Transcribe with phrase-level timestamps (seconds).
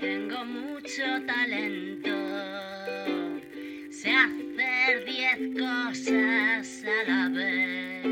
[0.00, 2.10] tengo mucho talento.
[3.90, 8.04] Sé hacer diez cosas a la vez.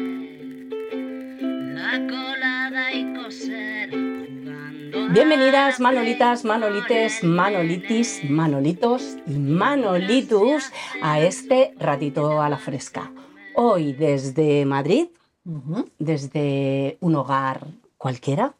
[1.74, 3.90] La colada y coser.
[5.12, 10.70] Bienvenidas Manolitas, Manolites, Manolitis, Manolitos y Manolitus
[11.02, 13.10] a este ratito a la fresca.
[13.54, 15.08] Hoy desde Madrid,
[15.98, 17.66] desde un hogar
[17.98, 18.54] cualquiera,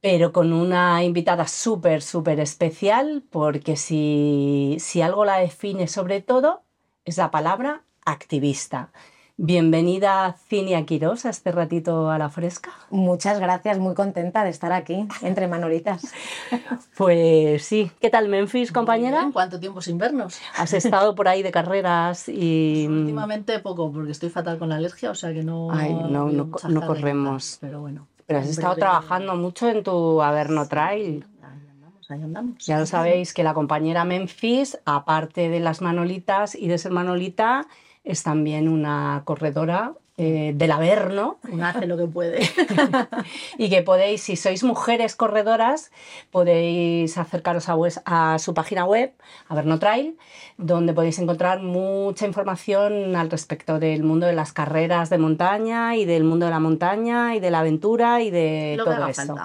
[0.00, 6.62] pero con una invitada súper, súper especial, porque si, si algo la define sobre todo
[7.04, 8.90] es la palabra activista.
[9.38, 12.70] Bienvenida Cinia Quirós a este ratito a la fresca.
[12.88, 16.02] Muchas gracias, muy contenta de estar aquí entre Manolitas.
[16.96, 19.20] Pues sí, ¿qué tal Memphis, compañera?
[19.20, 20.38] Bien, ¿Cuánto tiempo sin vernos?
[20.56, 22.86] Has estado por ahí de carreras y...
[22.90, 25.68] Últimamente poco, porque estoy fatal con la alergia, o sea que no.
[25.70, 27.58] Ay, no, no- no carreritas, corremos.
[27.60, 28.06] Pero bueno.
[28.26, 31.24] Pero has estado trabajando mucho en tu Averno Trail.
[31.42, 32.66] Ahí andamos, ahí andamos.
[32.66, 37.66] Ya lo sabéis que la compañera Memphis, aparte de las manolitas y de ser manolita,
[38.02, 42.40] es también una corredora eh, del Averno Una hace lo que puede.
[43.58, 45.90] y que podéis, si sois mujeres corredoras,
[46.30, 49.12] podéis acercaros a, vues- a su página web,
[49.48, 50.16] Averno Trail,
[50.56, 56.04] donde podéis encontrar mucha información al respecto del mundo de las carreras de montaña y
[56.04, 59.36] del mundo de la montaña y de la aventura y de lo todo eso.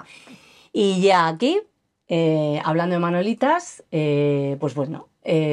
[0.72, 1.60] Y ya aquí,
[2.08, 5.08] eh, hablando de Manolitas, eh, pues bueno,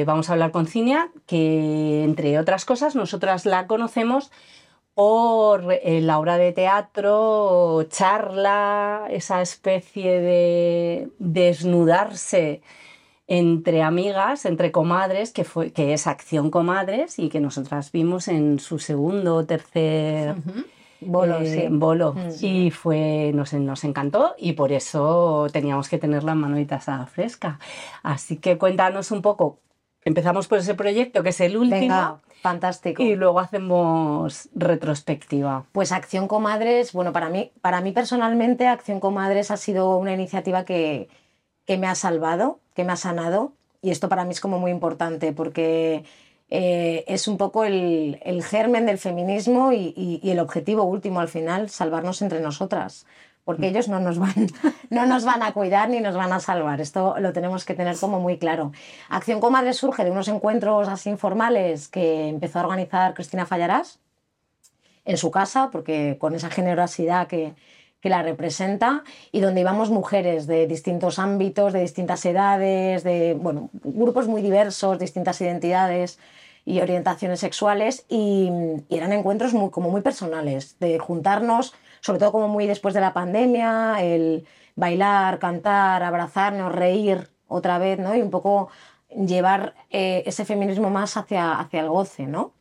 [0.06, 4.32] vamos a hablar con Cinia, que entre otras cosas nosotras la conocemos
[5.00, 12.60] por eh, la obra de teatro, charla, esa especie de desnudarse
[13.26, 18.58] entre amigas, entre comadres, que, fue, que es Acción Comadres y que nosotras vimos en
[18.58, 20.34] su segundo o tercer.
[21.00, 21.68] Bolo, eh, sí.
[21.70, 22.12] bolo.
[22.12, 22.44] Mm.
[22.44, 26.34] Y fue, nos, nos encantó y por eso teníamos que tener la
[27.06, 27.58] fresca.
[28.02, 29.60] Así que cuéntanos un poco.
[30.04, 33.02] Empezamos por ese proyecto, que es el último, Venga, fantástico.
[33.02, 35.64] y luego hacemos retrospectiva.
[35.72, 40.64] Pues Acción Comadres, bueno, para mí, para mí personalmente Acción Comadres ha sido una iniciativa
[40.64, 41.08] que,
[41.66, 43.52] que me ha salvado, que me ha sanado,
[43.82, 46.04] y esto para mí es como muy importante porque
[46.48, 51.20] eh, es un poco el, el germen del feminismo y, y- y el objetivo último
[51.20, 53.06] al final, salvarnos entre nosotras.
[53.50, 54.32] Porque ellos no nos, van,
[54.90, 56.80] no nos van a cuidar ni nos van a salvar.
[56.80, 58.70] Esto lo tenemos que tener como muy claro.
[59.08, 63.98] Acción Comadres surge de unos encuentros así informales que empezó a organizar Cristina Fallarás
[65.04, 67.54] en su casa, porque con esa generosidad que,
[68.00, 69.02] que la representa,
[69.32, 75.00] y donde íbamos mujeres de distintos ámbitos, de distintas edades, de bueno, grupos muy diversos,
[75.00, 76.20] distintas identidades
[76.64, 78.48] y orientaciones sexuales, y,
[78.88, 83.00] y eran encuentros muy, como muy personales, de juntarnos, sobre todo como muy después de
[83.00, 84.46] la pandemia, el
[84.76, 88.14] bailar, cantar, abrazarnos, reír otra vez, ¿no?
[88.14, 88.70] Y un poco
[89.10, 92.52] llevar eh, ese feminismo más hacia, hacia el goce, ¿no?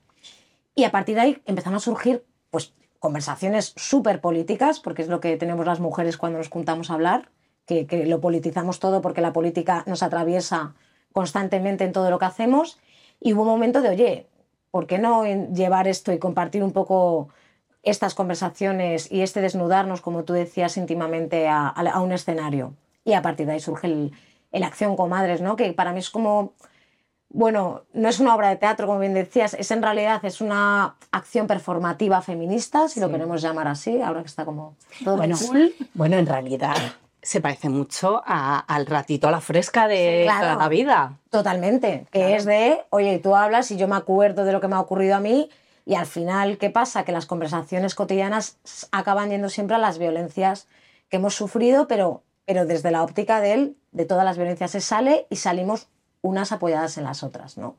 [0.76, 5.20] Y a partir de ahí empezaron a surgir pues, conversaciones súper políticas, porque es lo
[5.20, 7.30] que tenemos las mujeres cuando nos juntamos a hablar,
[7.66, 10.74] que, que lo politizamos todo porque la política nos atraviesa
[11.14, 12.80] constantemente en todo lo que hacemos.
[13.20, 14.28] Y hubo un momento de, oye,
[14.72, 17.30] ¿por qué no llevar esto y compartir un poco
[17.84, 22.74] estas conversaciones y este desnudarnos, como tú decías, íntimamente a, a- un escenario?
[23.06, 24.12] Y a partir de ahí surge el,
[24.52, 25.56] el Acción Comadres, ¿no?
[25.56, 26.54] que para mí es como
[27.32, 30.96] bueno, no es una obra de teatro, como bien decías, es en realidad es una
[31.12, 35.76] acción performativa feminista, si lo queremos llamar así, ahora que está como todo Bueno, cool.
[35.94, 36.76] bueno, en realidad
[37.22, 40.40] se parece mucho a- al ratito a la fresca de Sí, claro.
[40.48, 41.14] toda la vida.
[41.30, 42.36] Totalmente, que Claro.
[42.36, 45.16] es de, oye, tú hablas y yo me acuerdo de lo que me ha ocurrido
[45.16, 45.52] a mí
[45.90, 47.04] y al final, ¿qué pasa?
[47.04, 48.60] Que las conversaciones cotidianas
[48.92, 50.68] acaban yendo siempre a las violencias
[51.10, 54.82] que hemos sufrido, pero, pero desde la óptica de él, de todas las violencias se
[54.82, 55.88] sale y salimos
[56.22, 57.76] unas apoyadas en las otras, ¿no?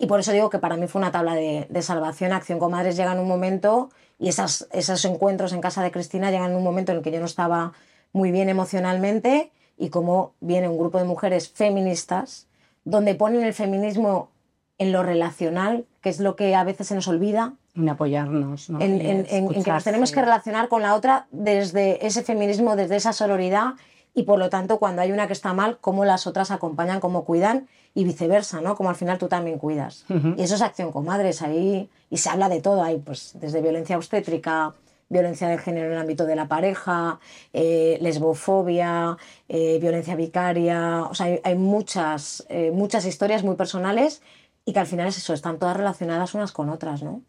[0.00, 2.32] Y por eso digo que para mí fue una tabla de, de salvación.
[2.32, 6.50] Acción Comadres llega en un momento, y esas, esos encuentros en casa de Cristina llegan
[6.50, 7.72] en un momento en el que yo no estaba
[8.12, 12.48] muy bien emocionalmente, y como viene un grupo de mujeres feministas,
[12.82, 14.30] donde ponen el feminismo
[14.78, 18.80] en lo relacional, que es lo que a veces se nos olvida, En apoyarnos, ¿no?
[18.80, 23.74] en, que nos tenemos que relacionar con la otra desde ese feminismo, desde esa sororidad
[24.14, 27.24] y por lo tanto cuando hay una que está mal, cómo las otras acompañan, cómo
[27.24, 28.76] cuidan y viceversa, ¿no?
[28.76, 30.04] Como al final tú también cuidas.
[30.36, 33.96] Y eso es acción comadres ahí y se habla de todo ahí, pues desde violencia
[33.96, 34.74] obstétrica,
[35.08, 37.18] violencia de género en el ámbito de la pareja,
[37.52, 39.16] eh, lesbofobia,
[39.48, 44.22] eh, violencia vicaria, o sea, hay, hay muchas, eh, muchas historias muy personales
[44.64, 47.22] y que al final es eso, están todas relacionadas unas con otras, ¿no?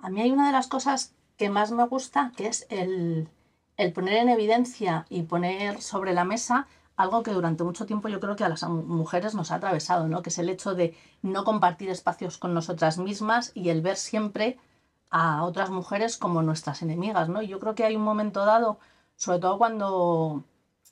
[0.00, 3.28] A mí hay una de las cosas que más me gusta, que es el,
[3.76, 6.66] el poner en evidencia y poner sobre la mesa
[6.96, 10.22] algo que durante mucho tiempo yo creo que a las mujeres nos ha atravesado, ¿no?
[10.22, 14.58] Que es el hecho de no compartir espacios con nosotras mismas y el ver siempre
[15.10, 17.42] a otras mujeres como nuestras enemigas, ¿no?
[17.42, 18.78] Yo creo que hay un momento dado,
[19.16, 20.44] sobre todo cuando,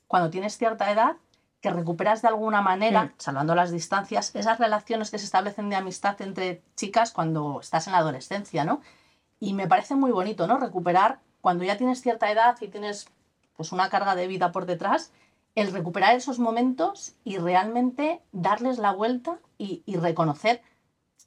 [0.07, 1.17] cuando tienes cierta edad,
[1.61, 3.11] que recuperas de alguna manera, Mm.
[3.17, 7.93] salvando las distancias, esas relaciones que se establecen de amistad entre chicas cuando estás en
[7.93, 8.81] la adolescencia, ¿no?
[9.39, 10.57] Y me parece muy bonito, ¿no?
[10.57, 13.07] Recuperar cuando ya tienes cierta edad y tienes
[13.55, 15.11] pues una carga de vida por detrás,
[15.53, 20.61] el recuperar esos momentos y realmente darles la vuelta y, y reconocer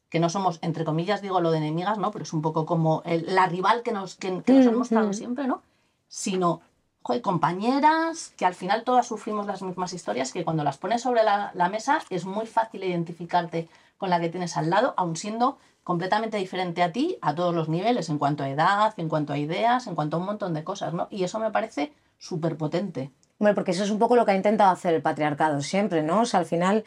[0.08, 2.10] que no somos, entre comillas, digo lo de enemigas, ¿no?
[2.10, 4.78] Pero es un poco como el- la rival que nos, que, que nos han Mm,
[4.78, 5.14] mostrado mm.
[5.14, 5.62] siempre, ¿no?
[6.08, 6.60] Sino,
[7.04, 11.22] joder, compañeras, que al final todas sufrimos las mismas historias, que cuando las pones sobre
[11.22, 13.68] la, mesa es muy fácil identificarte
[13.98, 17.68] con la que tienes al lado, aun siendo completamente diferente a ti a todos los
[17.68, 20.64] niveles, en cuanto a edad, en cuanto a ideas, en cuanto a un montón de
[20.64, 21.06] cosas, ¿no?
[21.10, 23.10] Y eso me parece súper potente.
[23.38, 26.22] Hombre, porque eso es un poco lo que ha intentado hacer el patriarcado siempre, ¿no?
[26.22, 26.86] O sea, al final,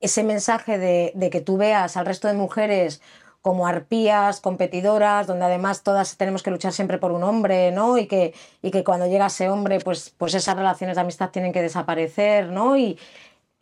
[0.00, 3.02] ese mensaje de que tú veas al resto de mujeres
[3.48, 7.96] como arpías, competidoras, donde además todas tenemos que luchar siempre por un hombre, ¿no?
[7.96, 11.54] Y que, y que cuando llega ese hombre, pues, pues esas relaciones de amistad tienen
[11.54, 12.76] que desaparecer, ¿no?
[12.76, 12.98] Y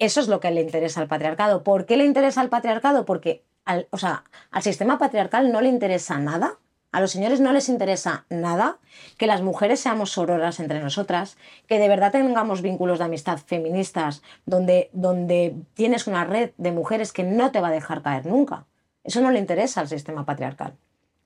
[0.00, 1.62] eso es lo que le interesa al patriarcado.
[1.62, 3.05] ¿Por qué le interesa al patriarcado?
[3.05, 6.59] Porque al, o sea, al sistema patriarcal no le interesa nada.
[6.91, 8.79] A los señores no les interesa nada
[9.19, 11.37] que las mujeres seamos sororas entre nosotras,
[11.69, 17.12] que de verdad tengamos vínculos de amistad feministas, donde, donde tienes una red de mujeres
[17.12, 18.67] que no te va a dejar caer nunca.
[19.06, 20.76] Eso no le interesa al sistema patriarcal.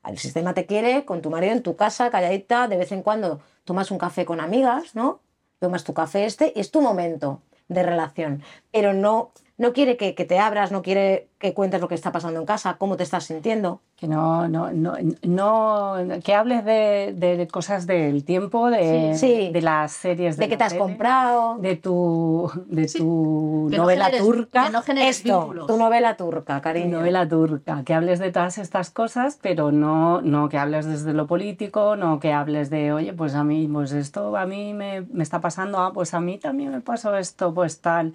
[0.07, 3.41] El sistema te quiere con tu marido en tu casa, calladita, de vez en cuando
[3.65, 5.21] tomas un café con amigas, ¿no?
[5.59, 8.43] Tomas tu café este y es tu momento de relación.
[8.71, 12.13] Pero no, no quiere que, que te abras, no quiere que cuentes lo que está
[12.13, 13.81] pasando en casa, cómo te estás sintiendo.
[13.97, 19.51] Que no, no, no, no que hables de, de cosas del tiempo, de, Sí, sí.
[19.53, 21.57] de las series de, De qué la te has tele, comprado.
[21.59, 22.99] de tu, de Sí.
[22.99, 24.65] tu Que no novela generes- turca.
[24.65, 25.67] que no Esto, vínculos.
[25.67, 26.99] tu novela turca, Tu cariño.
[26.99, 31.27] novela turca, que hables de todas estas cosas, pero no, no que hables desde lo
[31.27, 35.23] político, no que hables de, oye, pues a mí, pues esto a mí me, me
[35.23, 38.15] está pasando, ah, pues a mí también me pasó esto, pues tal,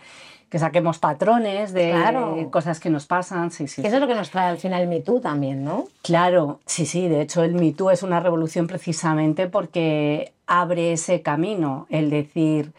[0.56, 2.50] que saquemos patrones de Claro.
[2.50, 3.82] cosas que nos pasan, sí, sí.
[3.82, 5.90] Que eso es lo que nos trae al final el Me Too también, ¿no?
[6.02, 11.22] Claro, sí, sí, de hecho el Me Too es una revolución precisamente porque abre ese
[11.22, 12.72] camino, el decir,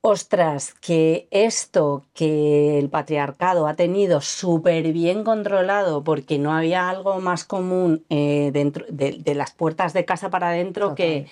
[0.00, 7.20] ostras, que esto que el patriarcado ha tenido súper bien controlado porque no había algo
[7.20, 11.28] más común eh, dentro de, de las puertas de casa para adentro que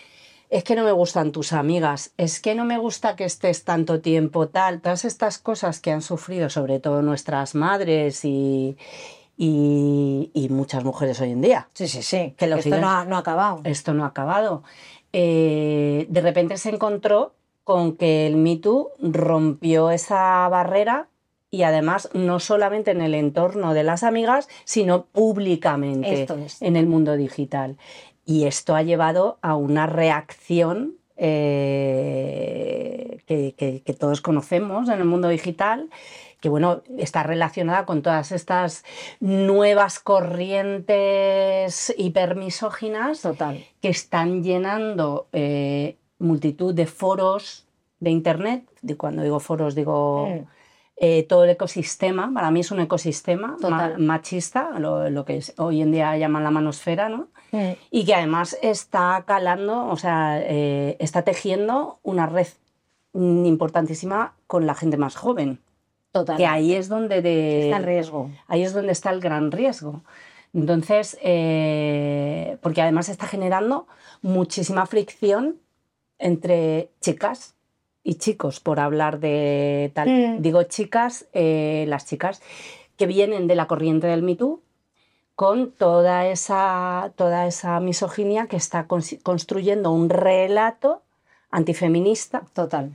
[0.50, 4.00] es que no me gustan tus amigas, es que no me gusta que estés tanto
[4.00, 8.76] tiempo tal, todas estas cosas que han sufrido sobre todo nuestras madres y,
[9.36, 11.68] y, y muchas mujeres hoy en día.
[11.74, 12.34] Sí, sí, sí.
[12.36, 13.60] Que lo esto siguen- no ha, no ha acabado.
[13.64, 14.62] Esto no ha acabado.
[15.12, 17.34] Eh, de repente se encontró
[17.64, 21.08] con que el Me Too rompió esa barrera
[21.50, 26.60] y además no solamente en el entorno de las amigas, sino públicamente Esto es.
[26.62, 27.76] en el mundo digital.
[28.26, 35.04] Y esto ha llevado a una reacción eh, que, que- que todos conocemos en el
[35.06, 35.88] mundo digital,
[36.40, 38.84] que bueno, está relacionada con todas estas
[39.20, 43.64] nuevas corrientes hipermisóginas Total.
[43.80, 47.66] que están llenando eh, multitud de foros
[48.00, 48.64] de internet.
[48.82, 50.46] De cuando digo foros, digo Mm.
[50.96, 52.30] Eh, todo el ecosistema.
[52.34, 56.50] Para mí es un ecosistema ma- machista, lo, lo que hoy en día llaman la
[56.50, 57.28] manosfera, ¿no?
[57.90, 62.46] Y que además está calando, o sea, eh, está tejiendo una red
[63.44, 65.60] importantísima con la gente más joven.
[66.12, 66.36] Total.
[66.36, 68.30] Que ahí es donde de- Está el riesgo.
[68.46, 70.02] Ahí es donde está el gran riesgo.
[70.54, 73.86] Entonces, eh, porque además está generando
[74.22, 75.56] muchísima fricción
[76.18, 77.54] entre chicas
[78.08, 80.08] y chicos, por hablar de tal.
[80.08, 80.42] Mm.
[80.42, 82.40] Digo chicas, eh, las chicas
[82.96, 84.60] que vienen de la corriente del Me Too
[85.34, 91.02] con toda esa, toda esa misoginia que está cons- construyendo un relato
[91.50, 92.92] antifeminista Total.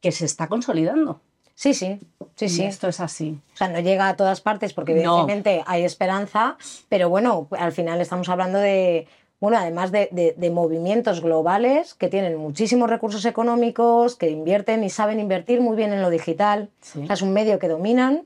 [0.00, 1.20] que se está consolidando.
[1.54, 1.98] Sí, sí.
[2.34, 2.64] Sí, Y sí.
[2.64, 3.38] esto es así.
[3.54, 5.00] O sea, no llega a todas partes porque No.
[5.26, 6.56] evidentemente hay esperanza,
[6.88, 9.06] pero bueno, al final estamos hablando de,
[9.42, 14.88] bueno, además de, de- de movimientos globales que tienen muchísimos recursos económicos, que invierten y
[14.88, 16.70] saben invertir muy bien en lo digital.
[16.80, 17.00] Sí.
[17.02, 18.24] O sea, es un medio que dominan.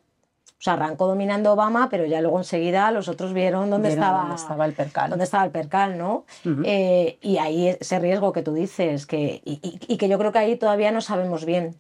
[0.59, 4.21] O sea, arrancó dominando Obama, pero ya luego enseguida los otros vieron dónde, Vieron estaba,
[4.21, 5.09] dónde estaba el percal.
[5.11, 6.25] dónde estaba el percal, ¿no?
[6.65, 10.33] Eh, y ahí ese riesgo que tú dices, que, y, y- y que yo creo
[10.33, 11.77] que ahí todavía no sabemos bien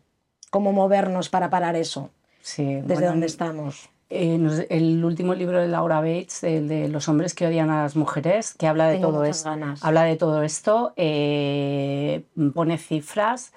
[0.50, 2.08] cómo movernos para parar eso,
[2.40, 3.90] Sí, desde bueno, dónde estamos.
[4.10, 7.96] Eh, el último libro de Laura Bates, el de Los hombres que odian a las
[7.96, 9.50] mujeres, que habla de Tengo todo esto.
[9.50, 9.84] ganas.
[9.84, 12.22] Habla de todo esto, eh,
[12.54, 13.52] pone cifras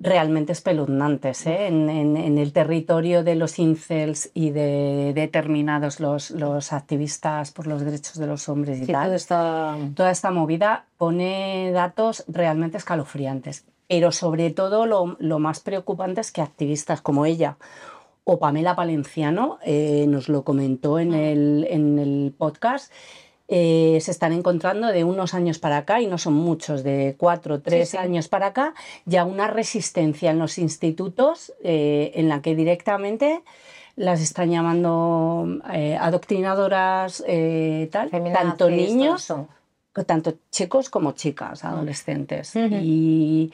[0.00, 1.68] realmente espeluznantes ¿eh?
[1.68, 7.68] en, en- en el territorio de los incels y de determinados los, los activistas por
[7.68, 9.76] los derechos de los hombres y Sí, tal está...
[9.94, 13.64] toda esta movida pone datos realmente escalofriantes.
[13.86, 17.56] Pero sobre todo lo, lo más preocupante es que activistas como ella
[18.24, 22.90] o Pamela Palenciano, eh, nos lo comentó en el, en el podcast,
[23.46, 27.56] eh, se están encontrando de unos años para acá, y no son muchos, de cuatro
[27.56, 27.96] o tres sí.
[27.98, 33.42] años para acá, ya una resistencia en los institutos eh, en la que directamente
[33.96, 37.18] las están llamando eh, adoctrinadoras,
[37.90, 39.32] tal, feminazis, tanto niños
[40.02, 42.56] tanto chicos como chicas, adolescentes.
[42.56, 42.74] Ujú.
[42.82, 43.52] Y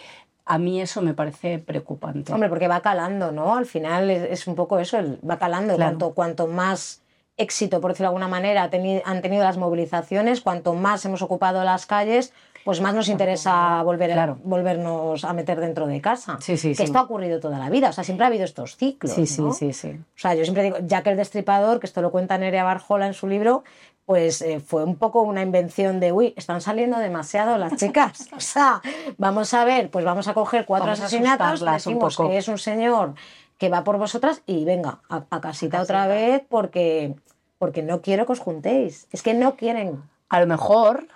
[0.52, 2.32] a mí eso me parece preocupante.
[2.32, 3.54] Hombre, porque va calando, ¿no?
[3.56, 5.76] Al final es, es un poco eso, el- va calando.
[5.76, 5.90] Claro.
[5.98, 7.02] Cuanto, cuanto más
[7.36, 11.62] éxito, por decirlo de alguna manera, teni- han tenido las movilizaciones, cuanto más hemos ocupado
[11.64, 12.32] las calles,
[12.64, 14.38] pues más nos interesa volver, Claro.
[14.44, 16.36] volvernos a meter dentro de casa.
[16.40, 16.82] Sí, sí, que sí.
[16.82, 19.14] esto ha ocurrido toda la vida, o sea, siempre ha habido estos ciclos.
[19.14, 19.88] sí, sí, sí, sí.
[19.92, 23.14] O sea, yo siempre digo, Jack el Destripador, que esto lo cuenta Nerea Barjola en
[23.14, 23.64] su libro,
[24.10, 28.28] pues eh, fue un poco una invención de, uy, están saliendo demasiado las chicas.
[28.36, 28.82] O sea,
[29.18, 32.28] vamos a ver, pues vamos a coger cuatro Vamos a asesinatos, un decimos poco.
[32.28, 33.14] que es un señor
[33.56, 37.14] que va por vosotras y venga, a, a casita otra vez porque,
[37.58, 39.06] porque no quiero que os juntéis.
[39.12, 40.02] Es que no quieren.
[40.28, 41.06] A lo mejor,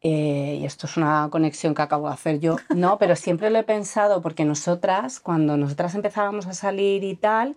[0.00, 3.60] eh, y esto es una conexión que acabo de hacer yo, no, pero siempre lo
[3.60, 7.54] he pensado porque nosotras, cuando nosotras empezábamos a salir y tal,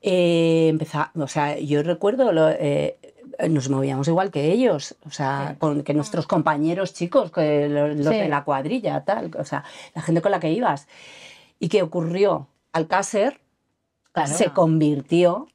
[0.00, 2.96] eh, empeza- o sea, yo recuerdo, lo- eh,
[3.48, 8.06] nos movíamos igual que ellos, o sea, con, que nuestros compañeros chicos, que lo- los,
[8.06, 8.14] Sí.
[8.20, 10.88] de la cuadrilla, tal, o sea, la gente con la que ibas.
[11.58, 12.48] ¿Y qué ocurrió?
[12.72, 13.40] Alcácer
[14.12, 14.32] Claro.
[14.32, 15.48] se convirtió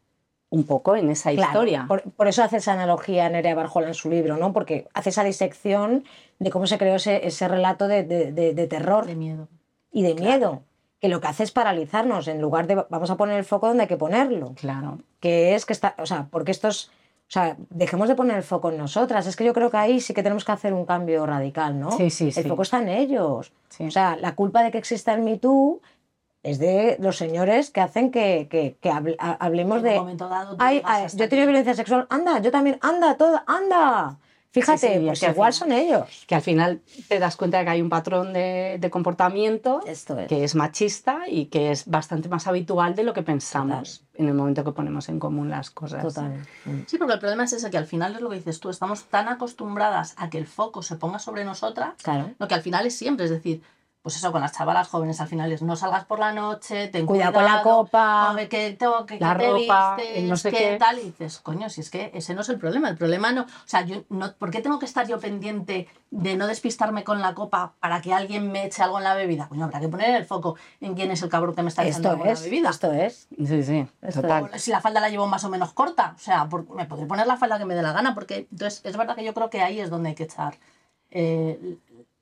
[0.50, 1.86] un poco en esa Claro, historia.
[1.88, 4.54] Por, por eso hace esa analogía Nerea Barjola en su libro, ¿no?
[4.54, 6.06] Porque hace esa disección
[6.40, 9.50] de cómo se creó ese, ese relato de, de- de- de terror De miedo.
[9.92, 10.64] y de miedo,
[11.02, 13.84] que lo que hace es paralizarnos en lugar de vamos a poner el foco donde
[13.84, 15.00] hay que ponerlo, Claro.
[15.20, 16.92] que es que está, o sea, porque estos,
[17.28, 20.00] o sea, dejemos de poner el foco en nosotras, es que yo creo que ahí
[20.00, 21.92] sí que tenemos que hacer un cambio radical, ¿no?
[21.92, 22.44] Sí, sí, el sí.
[22.44, 23.52] foco está en ellos.
[23.70, 23.86] Sí.
[23.88, 25.82] O sea, la culpa de que exista el Me Too
[26.44, 29.90] es de los señores que hacen que, que- que hable- ha- hablemos En de...
[29.92, 33.18] un momento dado tú Ay, ay, yo he tenido violencia sexual, anda, yo también, anda,
[33.18, 34.18] todo, anda.
[34.62, 36.26] Fíjate, Sí, sí, pues que al igual final- son ellos.
[36.28, 40.18] que al final te das cuenta de que hay un patrón de, de comportamiento Esto
[40.20, 40.28] es.
[40.28, 44.34] que es machista y que es bastante más habitual de lo que pensamos en el
[44.34, 46.02] momento que ponemos en común las cosas.
[46.02, 46.46] Total.
[46.88, 49.06] Sí, porque el problema es ese, que al final es lo que dices tú, estamos
[49.06, 52.32] tan acostumbradas a que el foco se ponga sobre nosotras, Claro.
[52.40, 53.62] lo que al final es siempre, es decir,
[54.08, 57.06] pues eso, con las chavalas jóvenes al final es no salgas por la noche, ten
[57.06, 58.34] Cuidado cuidado, con la copa.
[58.38, 60.78] ver qué tengo que La que te ropa, vistes, no sé qué qué.
[60.80, 63.42] tal, y dices, coño, si es que ese no es el problema, el problema no,
[63.42, 67.20] o sea, yo no, ¿por qué tengo que estar yo pendiente de no despistarme con
[67.22, 69.50] la copa para que alguien me eche algo en la bebida?
[69.50, 72.12] Coño, habrá que poner el foco en quién es el cabrón que me está echando
[72.12, 72.70] algo en es, la bebida.
[72.70, 73.28] esto es.
[73.46, 74.52] Sí, sí, Esto total.
[74.58, 77.28] si la falda la llevo más o menos corta, o sea, por- me podré poner
[77.28, 79.62] la falda que me dé la gana, porque entonces es verdad que yo creo que
[79.62, 80.56] ahí es donde hay que echar
[81.10, 81.78] eh,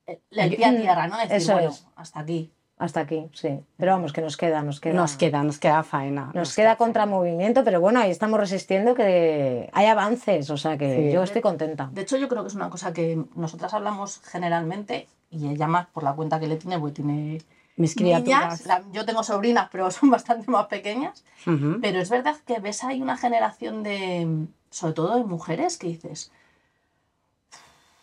[0.08, 1.18] el- el pie a tierra, ¿no?
[1.18, 1.86] Decir, Eso bueno, es.
[1.96, 2.52] hasta aquí.
[2.78, 3.58] Hasta aquí, sí.
[3.78, 4.94] Pero vamos, que nos queda, nos queda.
[4.96, 6.32] Nos queda, nos queda faena.
[6.34, 11.12] Nos queda contramovimiento, pero bueno, ahí estamos resistiendo que hay avances, o sea que Sí.
[11.14, 11.90] yo estoy contenta.
[11.94, 15.88] De hecho, yo creo que es una cosa que nosotras hablamos generalmente, y ella más
[15.88, 17.42] por la cuenta que le tiene, porque tiene
[17.78, 18.24] Mis niñas.
[18.24, 18.66] criaturas.
[18.66, 21.24] La- yo tengo sobrinas, pero son bastante más pequeñas.
[21.48, 21.80] Ujú.
[21.82, 26.30] Pero es verdad que ves ahí una generación de, sobre todo de mujeres, que dices,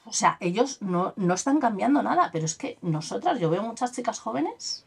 [0.04, 3.92] o sea, ellos no, no están cambiando nada, pero es que nosotras, yo veo muchas
[3.92, 4.85] chicas jóvenes,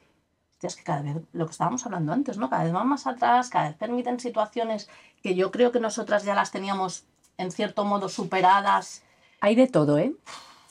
[0.54, 2.50] hostias, que cada vez, lo que estábamos hablando antes, ¿no?
[2.50, 4.90] Cada vez van más atrás, cada vez permiten situaciones
[5.24, 7.06] que yo creo que nosotras ya las teníamos
[7.38, 9.04] en cierto modo superadas.
[9.42, 10.14] Hay de todo, ¿eh?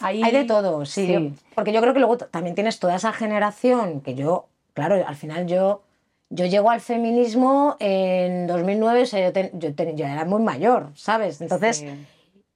[0.00, 1.06] Hay de todo, sí.
[1.06, 1.12] Sí.
[1.12, 5.16] yo- porque yo creo que luego también tienes toda esa generación que yo, claro, al
[5.16, 5.82] final yo,
[6.30, 10.42] yo llego al feminismo en 2009, o sea, yo, ten- yo, ten- yo era muy
[10.42, 11.40] mayor, ¿sabes?
[11.40, 12.06] Entonces, Sí.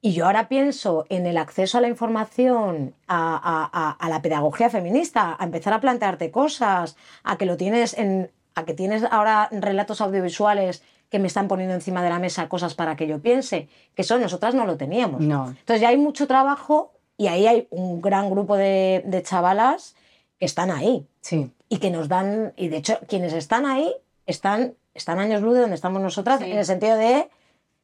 [0.00, 4.22] Y yo ahora pienso en el acceso a la información, a, a- a- a la
[4.22, 9.04] pedagogía feminista, a empezar a plantearte cosas, a que lo tienes en, a que tienes
[9.10, 13.20] ahora relatos audiovisuales que me están poniendo encima de la mesa cosas para que yo
[13.20, 15.20] piense, que eso nosotras no lo teníamos.
[15.22, 15.48] No.
[15.48, 19.96] Entonces ya hay mucho trabajo y ahí hay un gran grupo de, de chavalas
[20.38, 21.50] que están ahí Sí.
[21.68, 23.92] y que nos dan, y de hecho quienes están ahí
[24.26, 26.50] están, están años luz de donde estamos nosotras, Sí.
[26.50, 27.28] en el sentido de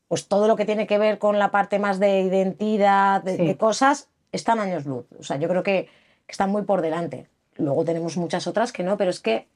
[0.08, 3.46] pues todo lo que tiene que ver con la parte más de identidad, de, Sí.
[3.46, 5.06] de cosas, están años luz.
[5.18, 5.84] O sea, yo creo que,
[6.26, 7.28] que están muy por delante.
[7.56, 9.46] Luego tenemos muchas otras que no, pero es que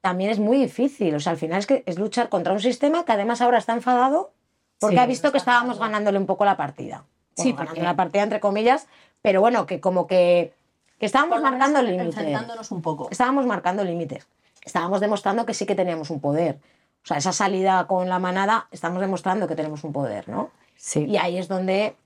[0.00, 1.14] también es muy difícil.
[1.14, 3.72] O sea, al final es que es luchar contra un sistema que además ahora está
[3.74, 4.32] enfadado
[4.80, 5.90] porque Sí, ha visto que está estábamos enfadado.
[5.92, 7.04] ganándole un poco la partida.
[7.36, 8.86] Sí, Bueno, porque- ganando la partida entre comillas,
[9.22, 10.54] pero bueno, que como que,
[10.98, 12.70] que estábamos Por marcando límites.
[12.70, 13.08] Un poco.
[13.10, 14.26] Estábamos marcando límites.
[14.64, 16.58] estábamos demostrando que sí que teníamos un poder.
[17.04, 20.50] O sea, esa salida con la manada, estamos demostrando que tenemos un poder, ¿no?
[20.76, 21.04] Sí.
[21.04, 21.96] Y ahí es donde,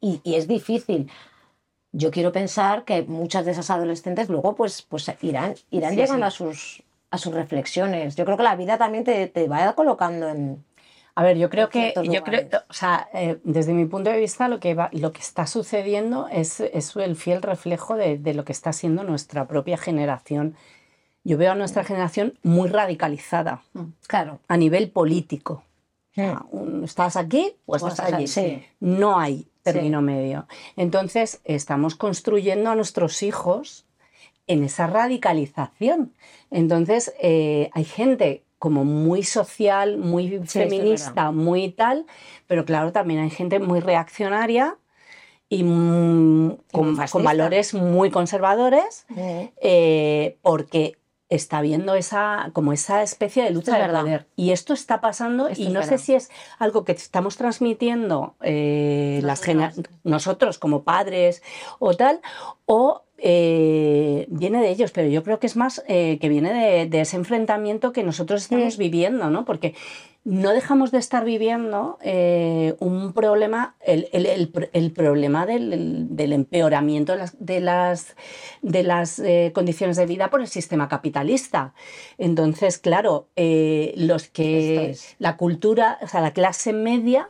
[0.00, 1.10] y, y es difícil.
[1.92, 6.26] Yo quiero pensar que muchas de esas adolescentes luego pues, pues irán, irán Sí, llegando
[6.26, 6.28] sí.
[6.28, 8.16] A, sus, a sus reflexiones.
[8.16, 10.64] Yo creo que la vida también te, te va colocando en...
[11.16, 14.48] A ver, yo creo que, yo creo, o sea, eh, desde mi punto de vista,
[14.48, 18.44] lo que, va, lo que está sucediendo es, es el fiel reflejo de, de lo
[18.44, 20.56] que está siendo nuestra propia generación.
[21.24, 23.62] Yo veo a nuestra generación muy radicalizada
[24.06, 24.40] Claro.
[24.46, 25.64] a nivel político.
[26.16, 26.84] Mm.
[26.84, 27.56] ¿Estás aquí?
[27.66, 28.26] Pues estás allí.
[28.26, 28.62] sí.
[28.80, 30.46] No hay término medio.
[30.76, 33.86] Entonces, estamos construyendo a nuestros hijos
[34.46, 36.12] en esa radicalización.
[36.50, 42.06] Entonces, eh, hay gente como muy social, muy feminista, muy tal,
[42.46, 44.76] pero claro, también hay gente muy reaccionaria
[45.48, 49.40] y mm, con, valores muy conservadores, Mm.
[49.62, 50.96] eh, porque
[51.36, 54.00] está habiendo esa, como esa especie de lucha Es de verdad.
[54.02, 54.26] poder.
[54.36, 58.34] Y esto está pasando Esto y es no sé si es algo que estamos transmitiendo
[58.42, 59.86] eh, las Nosotros.
[60.04, 61.42] nosotros como padres
[61.78, 62.20] o tal,
[62.66, 66.86] o eh, viene de ellos, pero yo creo que es más eh, que viene de,
[66.86, 69.44] de ese enfrentamiento que nosotros estamos viviendo, ¿no?
[69.44, 69.74] Porque
[70.24, 76.32] no dejamos de estar viviendo eh, un problema, el, el- el el problema del, del
[76.32, 78.16] empeoramiento de las, de las,
[78.62, 81.74] de las, eh, condiciones de vida por el sistema capitalista.
[82.18, 85.14] Entonces, claro, eh, los que es.
[85.18, 87.28] la cultura, o sea, la clase media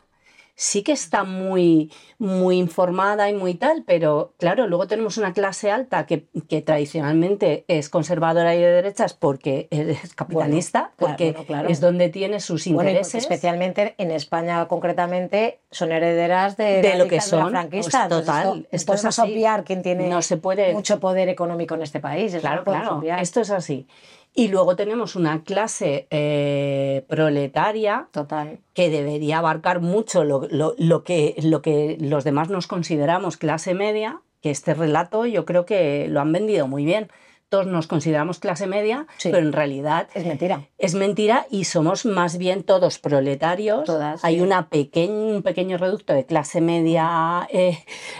[0.57, 5.69] sí que está muy, muy informada y muy tal, pero claro, luego tenemos una clase
[5.69, 11.69] alta que, que tradicionalmente es conservadora y de derechas porque es capitalista, porque bueno, claro.
[11.69, 13.15] es donde tiene sus Bueno, intereses.
[13.23, 18.07] especialmente en España concretamente son herederas de, De lo que son, franquista.
[18.07, 19.21] pues, Entonces, total, esto- es así.
[19.21, 22.33] obviar quién tiene no se puede mucho poder económico en este país.
[22.39, 23.21] Claro, no claro, obviar.
[23.21, 23.87] esto es así.
[24.37, 28.59] Y luego tenemos una clase eh, proletaria Total.
[28.73, 33.73] que debería abarcar mucho lo, lo- lo que, lo que los demás nos consideramos clase
[33.73, 37.07] media, que este relato yo creo que lo han vendido muy bien.
[37.49, 39.29] Todos nos consideramos clase media, Sí.
[39.31, 40.61] pero en realidad Es mentira.
[40.79, 43.83] es mentira y somos más bien todos proletarios.
[43.85, 44.41] Todas, Hay sí.
[44.41, 47.47] una pequeñ- un pequeño reducto de clase media.
[47.51, 47.77] eh,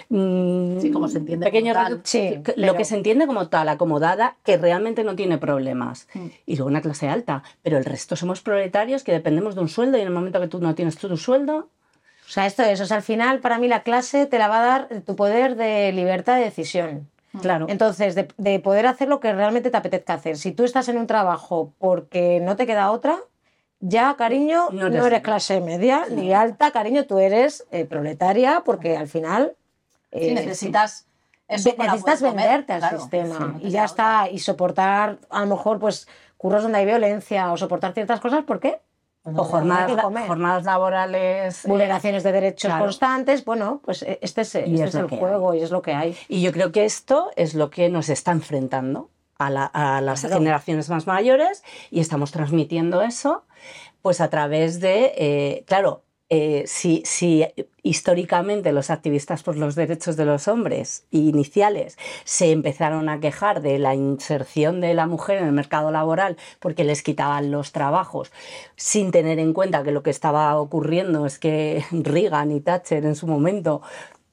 [0.10, 1.92] mm, Sí, como se entiende Pequeño como tal.
[1.94, 6.08] reducto, Sí, lo pero- que se entiende como tal, acomodada, que realmente no tiene problemas.
[6.14, 6.28] Mm.
[6.46, 7.42] Y luego una clase alta.
[7.64, 10.48] Pero el resto somos proletarios que dependemos de un sueldo y en el momento que
[10.48, 11.70] tú no tienes tu sueldo,
[12.28, 14.60] O sea, esto es, o sea, al final para mí la clase te la va
[14.64, 17.08] a dar tu poder de libertad de decisión.
[17.42, 17.66] Claro.
[17.70, 20.38] Entonces, de, de poder hacer lo que realmente te apetezca hacer.
[20.38, 23.18] Si tú estás en un trabajo porque no te queda otra,
[23.80, 28.98] ya, cariño, No no eres- clase media ni alta, cariño, tú eres eh, proletaria porque
[28.98, 29.54] al final...
[30.12, 31.08] Sí, eh, necesitas
[31.48, 33.00] eso para necesitas comer, venderte al claro.
[33.00, 37.52] sistema Sí, y ya está y soportar a lo mejor pues curros donde hay violencia
[37.52, 38.80] o soportar ciertas cosas ¿por qué?
[39.26, 41.66] O jornadas, jornadas laborales.
[41.66, 42.86] eh, vulneraciones de derechos claro.
[42.86, 45.72] constantes bueno pues eh, este es, este Y es es lo el juego y es
[45.72, 49.50] lo que hay Y yo creo que esto es lo que nos está enfrentando a,
[49.50, 50.38] la- a las Claro.
[50.38, 53.44] generaciones más mayores y estamos transmitiendo eso
[54.02, 57.46] pues a través de, eh, claro, eh, si, si
[57.84, 63.78] históricamente los activistas por los derechos de los hombres iniciales se empezaron a quejar de
[63.78, 68.32] la inserción de la mujer en el mercado laboral porque les quitaban los trabajos,
[68.76, 73.16] sin tener en cuenta que lo que estaba ocurriendo es que Reagan y Thatcher en
[73.16, 73.82] su momento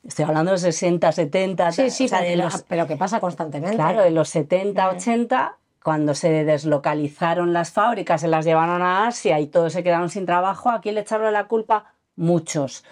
[0.05, 2.87] Estoy hablando de los 60, 70, sí sí o sea, pero, de que- los, pero
[2.88, 4.96] que pasa constantemente claro, de los 70, Mm.
[4.96, 10.11] 80, cuando se deslocalizaron las fábricas, se las llevaron a Asia y todos se quedaron
[10.11, 11.95] sin trabajo, ¿a quién le echaron la culpa?
[12.16, 12.85] Muchos.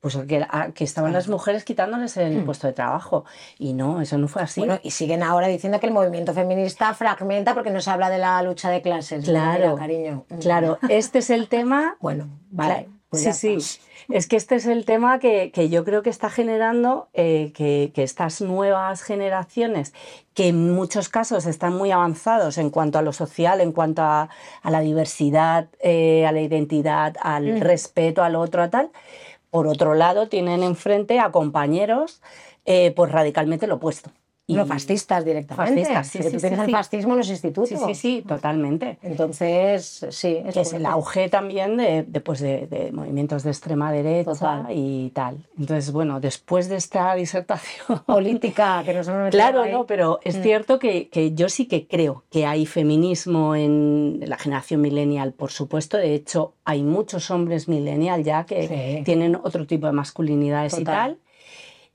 [0.00, 3.24] Pues a que, a que estaban las mujeres quitándoles el puesto de trabajo.
[3.58, 4.60] Y no, eso no fue así.
[4.60, 4.64] Mm.
[4.64, 8.18] Bueno, y siguen ahora diciendo que el movimiento feminista fragmenta porque no se habla de
[8.18, 9.24] la lucha de clases.
[9.24, 10.24] Claro, Mira, cariño.
[10.28, 10.38] Mm.
[10.38, 12.88] claro, este es el tema Bueno, vale.
[13.22, 13.80] Pues sí, sí.
[14.08, 17.90] Es que este es el tema que, que yo creo que está generando eh, que,
[17.92, 19.94] que estas nuevas generaciones,
[20.32, 24.28] que en muchos casos están muy avanzados en cuanto a lo social, en cuanto a,
[24.62, 27.60] a la diversidad, eh, a la identidad, al Mm.
[27.62, 28.90] respeto al otro, a tal,
[29.50, 32.20] por otro lado tienen enfrente a compañeros
[32.64, 34.10] eh, pues radicalmente lo opuesto.
[34.48, 35.82] No, fascistas directamente.
[35.82, 37.68] Fascistas, sí, sí, tú tienes sí, el fascismo en los institutos.
[37.68, 38.96] Sí, sí, sí, totalmente.
[39.02, 40.38] Entonces, sí.
[40.52, 44.66] que es el auge también de, de, pues, de- de movimientos de extrema derecha Total.
[44.70, 45.38] y tal.
[45.58, 48.02] Entonces, bueno, después de esta disertación...
[48.06, 49.72] Política, que nos hemos Claro, ahí.
[49.72, 50.42] no, pero es Mm.
[50.42, 55.50] cierto que, que yo sí que creo que hay feminismo en la generación millennial, por
[55.50, 55.96] supuesto.
[55.96, 61.18] De hecho, hay muchos hombres millennial ya que tienen otro tipo de masculinidades y tal,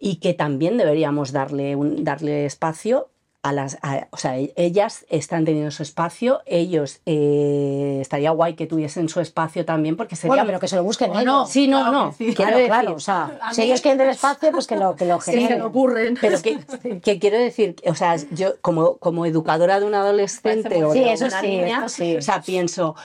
[0.03, 3.07] y que también deberíamos darle, un, darle espacio
[3.43, 8.53] a las, a- o sea, e- ellas están teniendo su espacio, ellos eh, estaría guay
[8.55, 11.25] que tuviesen su espacio también porque sería Bueno, pero que se lo busquen O ellos.
[11.25, 11.45] no.
[11.47, 12.09] Sí, no, Claro no.
[12.11, 12.33] que sí.
[12.35, 15.05] quiero Claro, claro, o sea, A si ellos quieren del espacio, pues que lo, que
[15.05, 15.59] lo Sí, se generen.
[15.59, 16.17] me ocurren.
[16.19, 16.59] Pero que,
[17.03, 21.09] que quiero decir, o sea, yo como, como educadora de un adolescente o de Sí,
[21.09, 22.15] eso una sí, niña, sí.
[22.17, 22.95] o sea, pienso,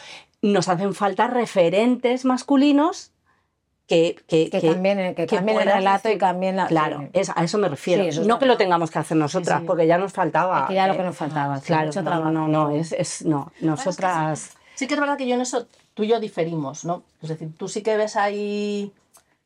[0.42, 3.12] nos hacen falta referentes masculinos
[3.86, 6.66] que, que, Que cambien, el- que cambien el relato y cambien la...
[6.66, 8.02] Claro, es, a eso me refiero.
[8.02, 10.66] Sí, eso no que lo tengamos que hacer nosotras, Sí, porque ya nos faltaba.
[10.66, 11.60] Que ya lo eh, que nos faltaba.
[11.60, 12.30] Claro, no, trabajo.
[12.30, 14.56] no, no, es, es no, nosotras.
[14.74, 17.02] Sí que es verdad que yo en eso tú y yo diferimos, ¿no?
[17.22, 18.92] Es decir, tú sí que ves ahí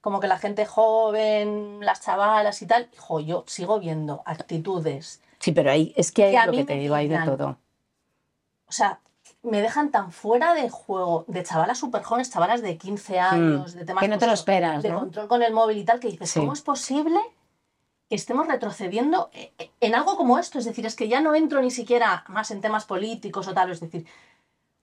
[0.01, 5.53] como que la gente joven, las chavalas y tal, jo, yo sigo viendo actitudes, Sí,
[5.53, 7.59] pero ahí es que hay Que lo que te digo, hay de todo.
[8.67, 8.99] o sea,
[9.43, 13.85] me dejan tan fuera de juego de chavalas súper jóvenes, chavalas de 15 años, de
[13.85, 14.05] temas Mm.
[14.05, 14.99] Que no te lo esperas, de ¿no?
[15.01, 16.41] control con el móvil y tal, que dices, Sí.
[16.41, 17.19] ¿cómo es posible
[18.09, 20.59] que estemos retrocediendo e- e- en algo como esto?
[20.59, 23.71] Es decir, es que ya no entro ni siquiera más en temas políticos o tal,
[23.71, 24.05] es decir,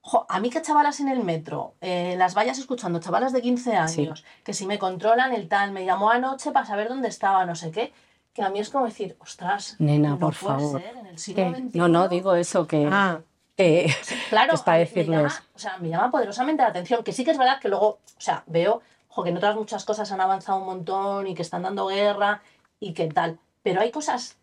[0.00, 3.76] jo, a mí que chavalas en el metro, eh, las vayas escuchando, chavalas de 15
[3.76, 7.54] años, que si me controlan el tal, me llamó anoche para saber dónde estaba, no
[7.54, 7.92] sé qué,
[8.32, 10.80] que a mí es como decir, ostras, Nena, no por puede favor.
[10.80, 11.50] ser, en el siglo.
[11.50, 11.78] XXI.
[11.78, 13.20] No, no, digo eso, que, Ah,
[13.58, 13.94] que-
[14.30, 17.32] Claro, es para me llama, o sea, me llama poderosamente la atención, que sí que
[17.32, 20.58] es verdad que luego, o sea, veo jo, que en otras muchas cosas han avanzado
[20.58, 22.40] un montón y que están dando guerra
[22.80, 24.36] y que tal, pero hay cosas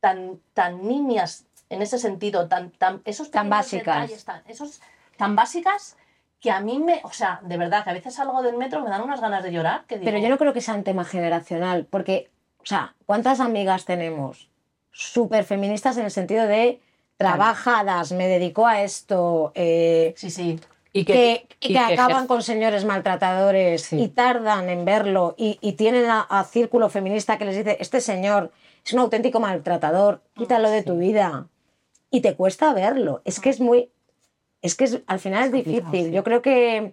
[0.00, 3.96] tan, tan niñas en ese sentido, tan, tan, esos Tan básicas.
[4.02, 4.80] detalles, tan, esos,
[5.18, 5.96] tan básicas
[6.40, 8.90] que a mí me, o sea, de verdad, que a veces salgo del metro me
[8.90, 11.04] dan unas ganas de llorar, que digo, pero yo no creo que sea un tema
[11.04, 14.48] generacional, porque, o sea, ¿cuántas amigas tenemos
[14.90, 16.80] súper feministas en el sentido de
[17.16, 20.60] trabajadas, me dedico a esto, eh, sí, sí,
[20.92, 24.00] y que, y que acaban con señores maltratadores Sí.
[24.00, 28.00] y tardan en verlo y, y tienen a, a círculo feminista que les dice, este
[28.00, 28.52] señor
[28.84, 31.46] es un auténtico maltratador, quítalo de tu vida.
[32.10, 33.22] Y te cuesta verlo.
[33.24, 33.90] Es que es muy...
[34.62, 36.06] Es que es, al final es, difícil.
[36.06, 36.10] sí.
[36.12, 36.92] Yo creo que,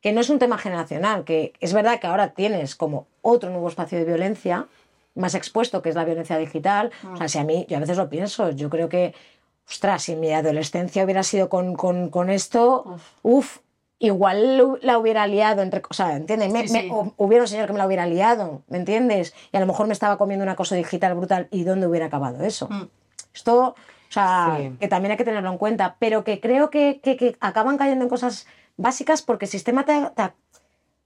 [0.00, 3.68] que no es un tema generacional, que es verdad que ahora tienes como otro nuevo
[3.68, 4.66] espacio de violencia
[5.14, 6.92] más expuesto, que es la violencia digital.
[7.12, 9.14] O sea, si a mí, yo a veces lo pienso, yo creo que,
[9.68, 13.58] ostras, si mi adolescencia hubiera sido con, con, con esto, uff,
[13.98, 16.52] igual la hubiera liado, entre, o sea, ¿entiendes?
[16.52, 16.90] Me- Sí, sí.
[17.16, 19.34] hubiera un señor que me la hubiera liado, ¿me entiendes?
[19.52, 22.44] Y a lo mejor me estaba comiendo una cosa digital brutal, ¿y dónde hubiera acabado
[22.44, 22.68] eso?
[22.70, 22.88] Mm.
[23.32, 23.74] Esto, o
[24.10, 24.76] sea, Sí.
[24.78, 28.04] que también hay que tenerlo en cuenta, pero que creo que, que- que acaban cayendo
[28.04, 28.46] en cosas
[28.76, 30.32] básicas porque el sistema te, te-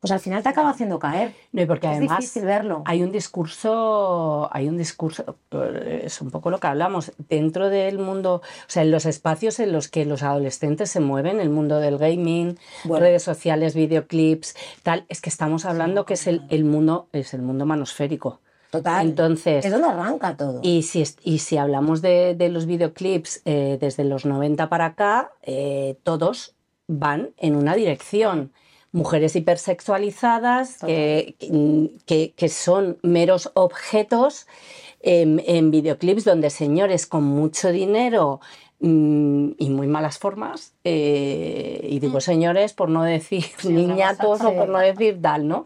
[0.00, 1.34] pues al final te acaba haciendo caer.
[1.52, 2.82] No, y porque es además difícil verlo.
[2.86, 7.98] hay un discurso, hay un discurso, eh, es un poco lo que hablamos, dentro del
[7.98, 11.80] mundo, o sea, en los espacios en los que los adolescentes se mueven, el mundo
[11.80, 13.04] del gaming, Bueno.
[13.04, 17.42] redes sociales, videoclips, tal, es que estamos hablando que es el, el mundo, es el
[17.42, 18.40] mundo manosférico.
[18.70, 19.06] Total.
[19.06, 20.60] Entonces, es donde arranca todo.
[20.62, 25.32] y si, y si hablamos de, de los videoclips eh, desde los 90 para acá,
[25.42, 26.54] eh, todos
[26.86, 28.52] van en una dirección.
[28.92, 31.36] Mujeres hipersexualizadas que,
[32.06, 34.46] que- que son meros objetos
[35.00, 38.40] en, en videoclips donde señores con mucho dinero
[38.80, 44.54] mm, y muy malas formas, eh, y digo señores por no decir Sí, niñatos o
[44.56, 45.64] por no decir tal, ¿no?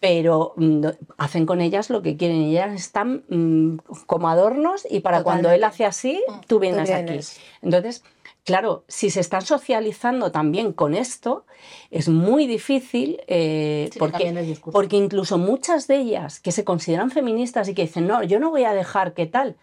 [0.00, 2.42] pero mm, hacen con ellas lo que quieren.
[2.42, 7.32] Ellas están mm, como adornos y para cuando él hace así, tú vienes, vienes.
[7.32, 7.40] aquí.
[7.62, 8.04] Entonces,
[8.48, 11.44] claro, si se están socializando también con esto,
[11.90, 14.72] es muy difícil eh, Sí, porque, cambien el discurso.
[14.72, 18.48] porque incluso muchas de ellas que se consideran feministas y que dicen, no, yo no
[18.48, 19.56] voy a dejar que tal,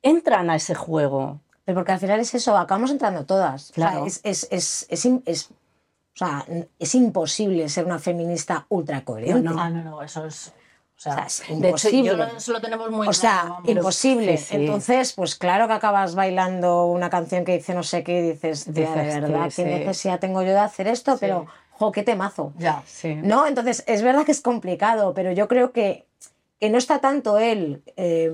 [0.00, 1.40] entran a ese juego.
[1.66, 3.70] Pero porque al final es eso, acabamos entrando todas.
[3.72, 4.04] Claro.
[4.04, 6.46] O sea, es, es, es, es, o sea,
[6.94, 9.42] imposible ser una feminista ultra coherente.
[9.42, 9.60] No, no.
[9.60, 10.54] Ah, no, no, eso es,
[10.96, 12.04] o sea, O sea, es de hecho, imposible.
[12.10, 14.36] yo lo- eso lo tenemos muy O sea, claro, imposible.
[14.38, 14.56] Sí, sí.
[14.56, 18.64] Entonces, pues claro que acabas bailando una canción que dice no sé qué y dices,
[18.72, 22.52] tía, de verdad, sí, qué necesidad tengo yo de hacer esto, pero, jo, qué temazo.
[22.58, 22.82] Ya.
[22.86, 23.14] Sí.
[23.14, 23.46] ¿No?
[23.46, 26.06] Entonces, es verdad que es complicado, pero yo creo que,
[26.58, 28.32] que no está tanto él eh,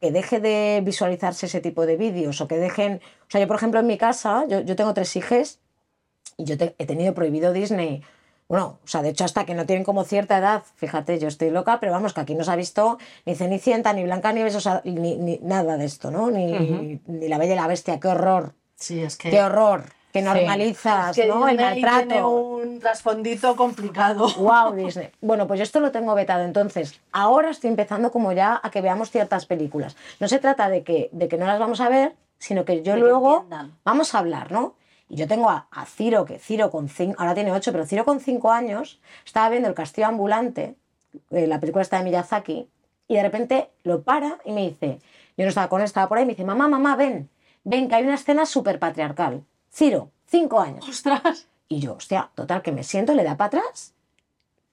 [0.00, 3.00] que deje de visualizarse ese tipo de vídeos o que dejen...
[3.26, 5.58] O sea, yo, por ejemplo, en mi casa, yo, yo tengo tres hijas
[6.36, 8.02] y yo te- he tenido prohibido Disney.
[8.48, 11.50] Bueno, o sea, de hecho, hasta que no tienen como cierta edad, fíjate, yo estoy
[11.50, 14.82] loca, pero vamos, que aquí no se ha visto ni Cenicienta, ni Blancanieves, o sea,
[14.84, 16.30] ni, ni nada de esto, ¿no?
[16.30, 20.20] Ni, ni La Bella y la Bestia, qué horror, Sí, es que, qué horror, que
[20.20, 21.48] normalizas, es que ¿no?
[21.48, 22.28] El Disney tiene maltrato.
[22.28, 24.28] un trasfondito complicado.
[24.36, 25.08] Wow, Disney.
[25.20, 26.44] Bueno, pues yo esto lo tengo vetado.
[26.44, 29.96] Entonces, ahora estoy empezando como ya a que veamos ciertas películas.
[30.20, 32.96] No se trata de que, de que no las vamos a ver, sino que yo
[32.96, 33.78] luego entiendan.
[33.84, 34.74] vamos a hablar, ¿no?
[35.14, 38.04] Y yo tengo a, a Ciro, que Ciro con cinco, ahora tiene ocho, pero Ciro
[38.04, 40.74] con cinco años estaba viendo El Castillo Ambulante,
[41.30, 42.68] eh, la película está de Miyazaki,
[43.06, 44.98] y de repente lo para y me dice,
[45.36, 47.30] yo no estaba con él, estaba por ahí, me dice, mamá, mamá, ven,
[47.62, 49.44] ven, que hay una escena súper patriarcal.
[49.72, 50.88] Ciro, cinco años.
[50.88, 51.46] ¡Ostras!
[51.68, 53.94] Y yo, hostia, total, que me siento, le da para atrás,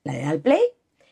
[0.06, 0.64] le da al play,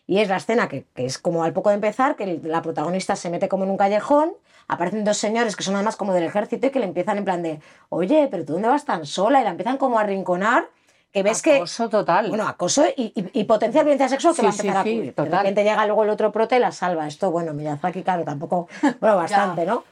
[0.07, 3.15] y es la escena que, que es como al poco de empezar, que la protagonista
[3.15, 4.33] se mete como en un callejón,
[4.69, 7.43] aparecen dos señores que son además como del ejército y que le empiezan en plan
[7.43, 10.69] de, oye, pero tú dónde vas tan sola, y la empiezan como a rinconar,
[11.11, 11.55] que ves que...
[11.55, 12.29] Acoso total.
[12.29, 14.83] Bueno, acoso y, y, y potencial violencia sexual que Sí, va a sí, empezar a
[14.83, 15.05] sí, ocurrir.
[15.07, 15.39] De total.
[15.39, 17.07] repente llega luego el otro prote y la salva.
[17.07, 18.67] Esto, bueno, Miyazaki, claro, tampoco,
[19.01, 19.83] bueno, bastante, ¿no?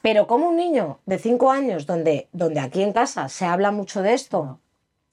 [0.00, 4.00] Pero como un niño de cinco años, donde, donde aquí en casa se habla mucho
[4.00, 4.58] de esto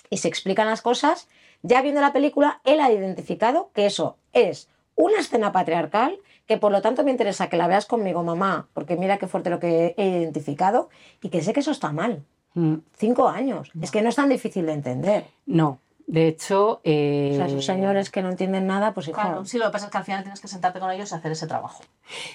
[0.09, 1.27] y se explican las cosas,
[1.61, 6.19] ya viendo la película, él ha identificado que eso es una escena patriarcal,
[6.53, 9.49] que por lo tanto me interesa que la veas conmigo, mamá, porque mira qué fuerte
[9.49, 10.89] lo que he identificado,
[11.23, 12.23] y que sé que eso está mal.
[12.53, 13.71] Mm, Cinco años.
[13.81, 15.25] Es que no es tan difícil de entender.
[15.47, 16.79] No, de hecho...
[16.83, 19.71] eh, O sea, esos señores que no entienden nada, pues hijo, Claro, sí, lo que
[19.71, 21.81] pasa es que al final tienes que sentarte con ellos y hacer ese trabajo.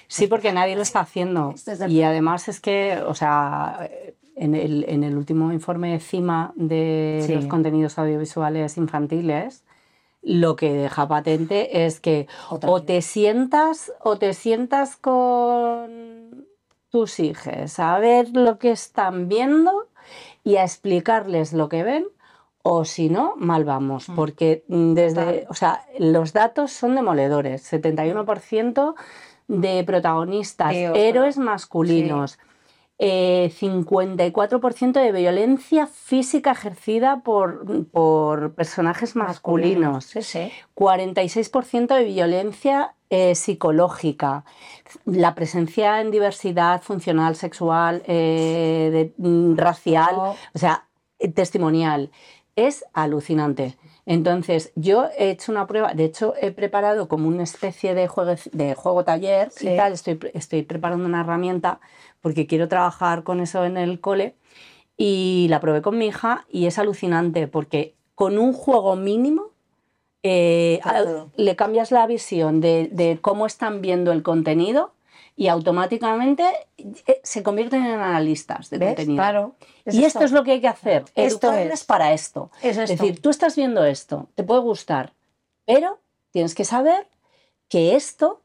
[0.08, 1.52] Sí, porque nadie lo está haciendo.
[1.54, 3.88] Este Y además es que, o sea,
[4.34, 7.34] en el, en el último informe de CIMA de Sí.
[7.36, 9.62] los contenidos audiovisuales infantiles,
[10.22, 16.46] lo que deja patente es que Otra o te sientas o te sientas con
[16.90, 19.88] tus hijos a ver lo que están viendo
[20.44, 22.06] y a explicarles lo que ven
[22.62, 24.14] o si no, mal vamos, Mm.
[24.16, 28.94] porque desde, o sea, los datos son demoledores, 71%
[29.46, 32.38] de protagonistas, héroes masculinos,
[32.98, 40.04] eh, 54% de violencia física ejercida por, por personajes masculinos.
[40.06, 40.52] Sí, sí.
[40.74, 44.44] 46% de violencia eh, psicológica,
[45.04, 50.84] la presencia en diversidad funcional, sexual, eh, de- mm, racial, o sea,
[51.34, 52.10] testimonial.
[52.56, 53.76] Es alucinante.
[54.10, 58.36] Entonces, yo he hecho una prueba, de hecho, he preparado como una especie de juego,
[58.52, 59.68] de juego taller Sí.
[59.68, 61.78] y tal, estoy, estoy preparando una herramienta
[62.22, 64.34] porque quiero trabajar con eso en el cole
[64.96, 69.50] y la probé con mi hija y es alucinante porque con un juego mínimo
[70.22, 70.80] eh,
[71.36, 74.94] le cambias la visión de, de cómo están viendo el contenido
[75.38, 76.42] y automáticamente
[76.76, 78.88] eh, se convierten en analistas de ¿Ves?
[78.88, 79.16] contenido.
[79.22, 79.54] Claro.
[79.86, 81.04] y esto es lo que hay que hacer.
[81.14, 81.84] Esto es.
[81.84, 82.50] para esto.
[82.60, 85.12] Es decir, tú estás viendo esto, te puede gustar,
[85.64, 86.00] pero
[86.32, 87.06] tienes que saber
[87.68, 88.42] que esto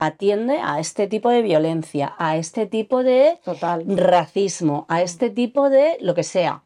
[0.00, 3.84] atiende a este tipo de violencia, a este tipo de Total.
[3.96, 6.64] racismo, a este tipo de lo que sea.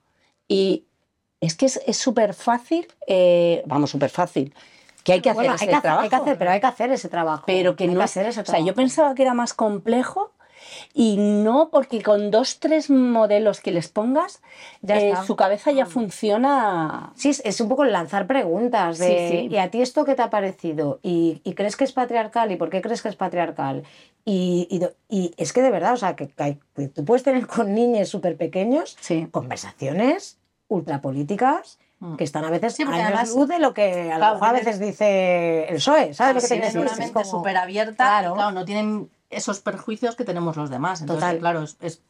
[0.48, 0.86] Y
[1.42, 4.54] es que es súper fácil, eh, vamos, súper fácil,
[5.08, 6.02] que hay que hacer Bueno, ese hay que hacer, trabajo.
[6.04, 7.42] hay que hacer, pero hay que hacer ese trabajo.
[7.46, 10.32] pero que Hay no es- hacer ese O sea, yo pensaba que era más complejo
[10.92, 14.42] y no porque con dos, tres modelos que les pongas,
[14.82, 17.12] Ya eh, su cabeza ya funciona.
[17.16, 19.48] Sí, es- un poco lanzar preguntas de, Sí, sí.
[19.50, 20.98] ¿y a ti esto qué te ha parecido?
[21.02, 22.50] ¿Y, y crees que es patriarcal?
[22.52, 23.84] ¿Y por qué crees que es patriarcal?
[24.24, 27.46] Y, y y es que de verdad, o sea, que, que que tú puedes tener
[27.46, 29.26] con niños súper pequeños Sí.
[29.30, 31.78] conversaciones ultrapolíticas.
[32.16, 34.48] Que están a veces Sí, años además- luz de lo que a lo Claro, mejor
[34.48, 38.34] a veces dice el PSOE, ¿sabes lo que Tienen una mente como- súper abierta Claro.
[38.34, 41.00] claro, no tienen esos perjuicios que tenemos los demás.
[41.00, 41.38] Entonces, Total.
[41.40, 42.02] claro, es, es-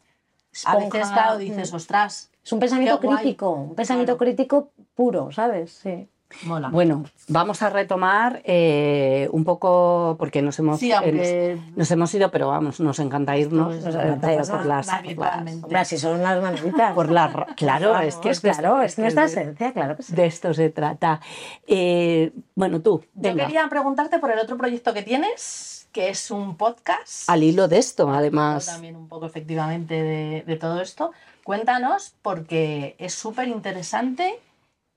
[0.65, 1.77] a veces, claro, dices, mm.
[1.77, 4.31] ostras, Es un pensamiento crítico, un pensamiento Claro.
[4.33, 5.71] crítico puro, ¿sabes?
[5.83, 6.09] Sí.
[6.43, 6.69] Mola.
[6.69, 12.31] Bueno, vamos a retomar eh, un poco, porque nos hemos, sí, eh, nos hemos ido,
[12.31, 14.89] pero vamos, nos encanta irnos Nos eh, encanta por, las.
[14.89, 16.93] Hombre, son las maneritas.
[16.95, 19.97] por ra- claro, Vamos, es que es de claro, esto- es nuestra de- esencia, claro
[19.97, 20.15] que sí.
[20.15, 21.21] De esto se trata.
[21.67, 26.57] Eh, bueno, tú, Yo quería preguntarte por el otro proyecto que tienes, que es un
[26.57, 27.29] podcast.
[27.31, 28.67] al hilo de esto, además.
[28.67, 31.13] también un poco efectivamente de, de todo esto.
[31.45, 34.39] Cuéntanos, porque es súper interesante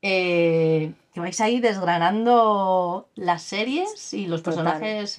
[0.02, 4.64] eh, que vais a ir desgranando las series y los Total.
[4.66, 5.18] personajes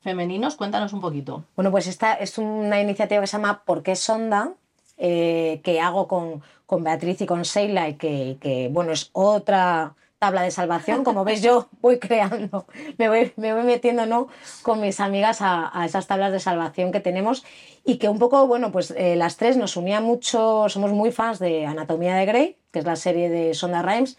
[0.00, 0.56] femeninos.
[0.56, 1.44] Cuéntanos un poquito.
[1.56, 4.52] Bueno, pues esta es una iniciativa que se llama ¿Por qué Sonda?
[4.98, 9.94] eh, que hago con, con Beatriz y con Sheila y que, que, bueno, es otra
[10.20, 11.02] tabla de salvación.
[11.02, 12.66] Como veis, yo voy creando,
[12.98, 14.28] me voy, me voy metiendo ¿no?
[14.62, 17.42] con mis amigas a, a esas tablas de salvación que tenemos
[17.84, 21.40] y que un poco, bueno, pues eh, las tres nos unía mucho, somos muy fans
[21.40, 24.16] de Anatomía de Grey, que es la serie de Sonda Rhimes,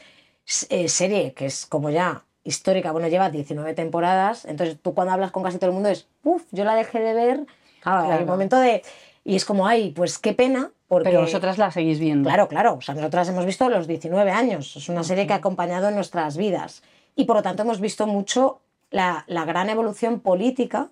[0.70, 5.32] eh, serie que es como ya histórica, bueno, lleva 19 temporadas, entonces tú cuando hablas
[5.32, 7.46] con casi todo el mundo es, uff, yo la dejé de ver,
[7.82, 8.24] claro, Claro.
[8.24, 8.84] un momento de,
[9.24, 11.10] y es como, ay, pues qué pena, porque...
[11.10, 12.28] Pero vosotras la seguís viendo.
[12.28, 12.74] Claro, claro.
[12.76, 14.76] O sea, nosotras hemos visto los 19 años.
[14.76, 16.84] Es una serie que ha acompañado en nuestras vidas.
[17.16, 18.60] Y por lo tanto hemos visto mucho
[18.92, 20.90] la, la gran evolución política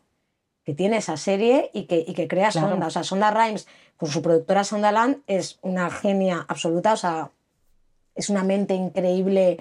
[0.63, 2.69] que tiene esa serie y que, y que crea Claro.
[2.69, 2.87] Sonda.
[2.87, 6.93] O sea, Sonda Rhimes, con su productora Sondaland, es una genia absoluta.
[6.93, 7.29] O sea,
[8.15, 9.59] es una mente increíble.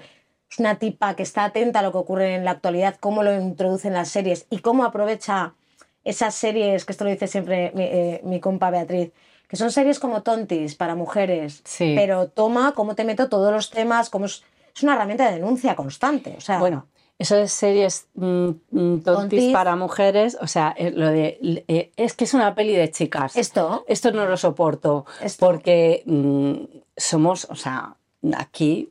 [0.49, 3.33] Es una tipa que está atenta a lo que ocurre en la actualidad, cómo lo
[3.33, 5.53] introduce en las series y cómo aprovecha
[6.03, 9.11] esas series, que esto lo dice siempre mi, eh, mi compa Beatriz,
[9.47, 11.93] que son series como tontis para mujeres, Sí.
[11.95, 14.43] pero toma cómo te meto todos los temas, como es,
[14.75, 16.33] es una herramienta de denuncia constante.
[16.37, 16.87] O sea, Bueno,
[17.19, 18.25] eso de series mm,
[18.71, 19.53] mm, tontis Tontis.
[19.53, 21.37] para mujeres, o sea, eh, lo de
[21.67, 23.37] eh, es que es una peli de chicas.
[23.37, 25.45] esto, Esto no lo soporto Esto.
[25.45, 26.55] porque mm,
[26.97, 27.95] somos, o sea,
[28.37, 28.89] aquí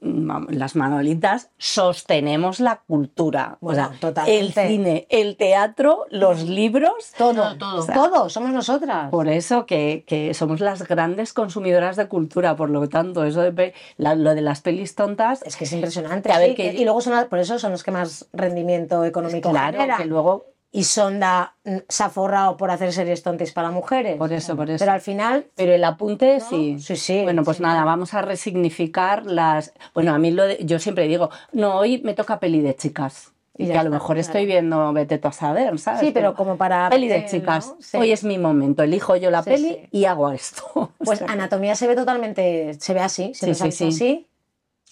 [0.49, 3.59] las manolitas sostenemos la cultura.
[3.61, 4.39] Bueno, o sea, totalmente.
[4.41, 7.13] el cine, el teatro, los libros.
[7.17, 9.11] todo, Todo, todo, somos nosotras.
[9.11, 13.75] Por eso que, que somos las grandes consumidoras de cultura, por lo tanto, eso de
[13.97, 16.29] la- lo de las pelis tontas, Es que es impresionante.
[16.29, 19.05] Que a ver, sí, que- Y luego son, por eso son los que más rendimiento
[19.05, 19.99] económico claro, generan.
[19.99, 21.57] que luego, Y Sonda
[21.89, 24.17] se ha forrado por hacer series tontis para mujeres.
[24.17, 24.79] por eso, por eso.
[24.79, 26.79] Pero al final, Pero el apunte sí.
[26.79, 27.23] sí, sí.
[27.25, 27.63] Bueno, pues sí.
[27.65, 29.73] nada, vamos a resignificar las.
[29.95, 33.33] Bueno, a mí lo de- yo siempre digo, no, hoy me toca peli de chicas.
[33.59, 34.21] Y Y que a lo mejor claro.
[34.21, 36.01] estoy viendo, vete tú a saber, ¿sabes?
[36.01, 37.67] Sí, pero como para Peli de chicas.
[37.69, 37.77] ¿no?
[37.81, 37.97] Sí.
[37.99, 40.63] Hoy es mi momento, elijo yo la Sí, peli y hago esto.
[40.75, 44.27] O Pues sea, anatomía se ve totalmente, se ve así, se Sí, sí, así.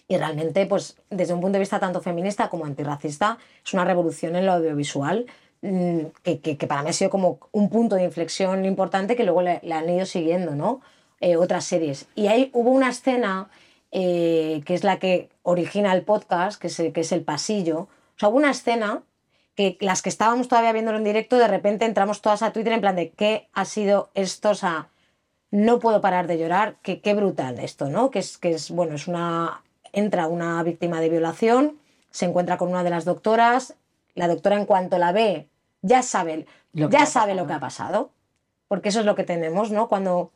[0.08, 4.36] Y realmente, pues desde un punto de vista tanto feminista como antirracista, es una revolución
[4.36, 5.24] en lo audiovisual
[5.60, 9.60] que, que- para mí ha sido como un punto de inflexión importante que luego le,
[9.72, 10.80] han ido siguiendo, ¿no?
[11.20, 12.06] Eh, otras series.
[12.14, 13.50] Y ahí hubo una escena
[13.90, 17.80] eh, que es la que origina el podcast, que es el, que es el pasillo.
[17.80, 19.02] O sea, hubo una escena
[19.56, 22.80] que las que estábamos todavía viéndolo en directo, de repente entramos todas a Twitter en
[22.80, 24.50] plan de ¿qué ha sido esto?
[24.50, 24.90] O sea,
[25.50, 28.10] no puedo parar de llorar, qué, qué brutal esto, ¿no?
[28.10, 31.78] Que es, que es, bueno, es una, entra una víctima de violación,
[32.10, 33.74] se encuentra con una de las doctoras,
[34.18, 35.48] la doctora en cuanto la ve,
[35.82, 37.40] ya sabe, Lo que ya ha sabe pasado.
[37.42, 38.10] lo que ha pasado,
[38.68, 39.88] porque eso es lo que tenemos, ¿no?
[39.88, 40.30] Cuando,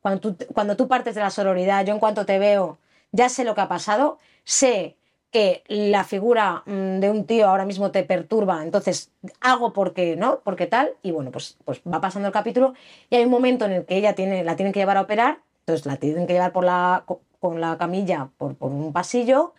[0.00, 2.78] cuando, tú, cuando tú partes de la sororidad, yo en cuanto te veo,
[3.12, 4.96] ya sé lo que ha pasado, sé
[5.30, 9.10] que la figura mm, de un tío ahora mismo te perturba, entonces
[9.40, 10.40] hago porque, ¿no?
[10.44, 12.74] Porque tal, y bueno, pues, pues va pasando el capítulo
[13.10, 15.38] y hay un momento en el que ella tiene, la tienen que llevar a operar,
[15.60, 19.52] entonces la tienen que llevar por la, co- con la camilla por, por un pasillo,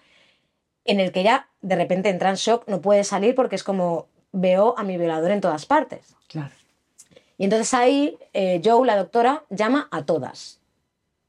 [0.87, 4.07] en el que ella de repente entra en shock, no puede salir porque es como
[4.31, 6.15] veo a mi violador en todas partes.
[6.27, 6.51] claro.
[7.37, 10.59] Y entonces ahí eh, Joe, la doctora, llama a todas,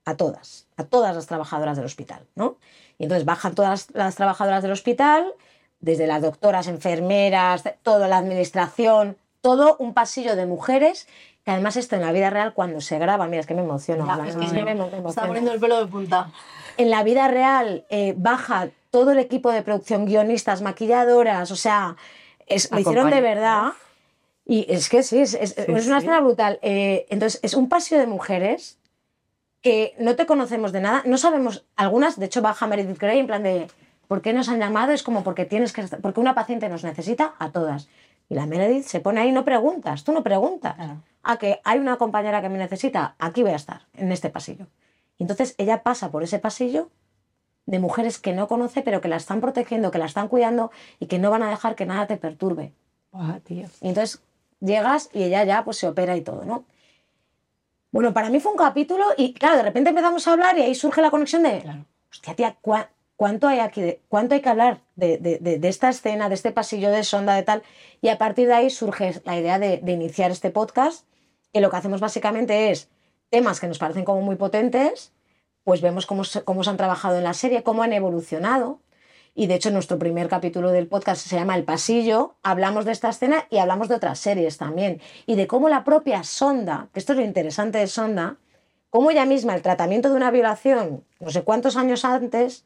[0.07, 2.57] a todas, a todas las trabajadoras del hospital, ¿no?
[2.99, 5.35] Y entonces bajan todas las trabajadoras del hospital,
[5.81, 11.07] desde las doctoras, enfermeras, toda la administración, todo un pasillo de mujeres,
[11.45, 14.07] que además esto en la vida real cuando se graba, mira, es que me emociono.
[14.07, 16.31] Ya, es que me me me está poniendo el pelo de punta.
[16.77, 21.97] en la vida real eh, baja todo el equipo de producción, guionistas, maquilladoras, o sea,
[22.47, 23.73] es, lo hicieron de verdad.
[24.45, 26.07] Y es que sí, es, es- es una sí.
[26.07, 26.59] escena brutal.
[26.63, 28.79] Eh, entonces, es un pasillo de mujeres
[29.61, 33.27] que no te conocemos de nada, no sabemos, algunas, de hecho baja Meredith Grey en
[33.27, 33.67] plan de,
[34.07, 34.93] ¿por qué nos han llamado?
[34.93, 37.89] Es como porque tienes que, porque una paciente nos necesita a todas.
[38.31, 40.77] Y la Meredith se pone ahí, no preguntas, tú no preguntas.
[40.77, 41.03] Claro.
[41.25, 44.67] A que hay una compañera que me necesita, aquí voy a estar, en este pasillo.
[45.19, 46.89] Y entonces ella pasa por ese pasillo
[47.69, 51.07] de mujeres que no conoce, pero que la están protegiendo, que la están cuidando y
[51.07, 52.73] que no van a dejar que nada te perturbe.
[53.13, 53.67] Buah, tío.
[53.83, 54.23] Y entonces
[54.61, 56.65] llegas y ella ya pues se opera y todo, ¿no?
[57.91, 60.75] Bueno, para mí fue un capítulo y claro, de repente empezamos a hablar y ahí
[60.75, 61.85] surge la conexión de, Claro.
[62.11, 63.81] hostia, tía, ¿cuá- ¿cuánto hay aquí?
[63.83, 67.35] de- ¿Cuánto hay que hablar de, de- de- esta escena, de este pasillo de sonda,
[67.35, 67.63] de tal?
[68.01, 71.05] Y a partir de ahí surge la idea de, de iniciar este podcast,
[71.53, 72.89] que lo que hacemos básicamente es
[73.31, 75.13] temas que nos parecen como muy potentes,
[75.69, 78.81] pues vemos cómo se, cómo se han trabajado en la serie, cómo han evolucionado.
[79.35, 82.37] Y de hecho, nuestro primer capítulo del podcast se llama El Pasillo.
[82.43, 85.03] Hablamos de esta escena y hablamos de otras series también.
[85.27, 88.37] Y de cómo la propia Sonda, que esto es lo interesante de Sonda,
[88.89, 92.65] cómo ella misma, el tratamiento de una violación, no sé cuántos años antes,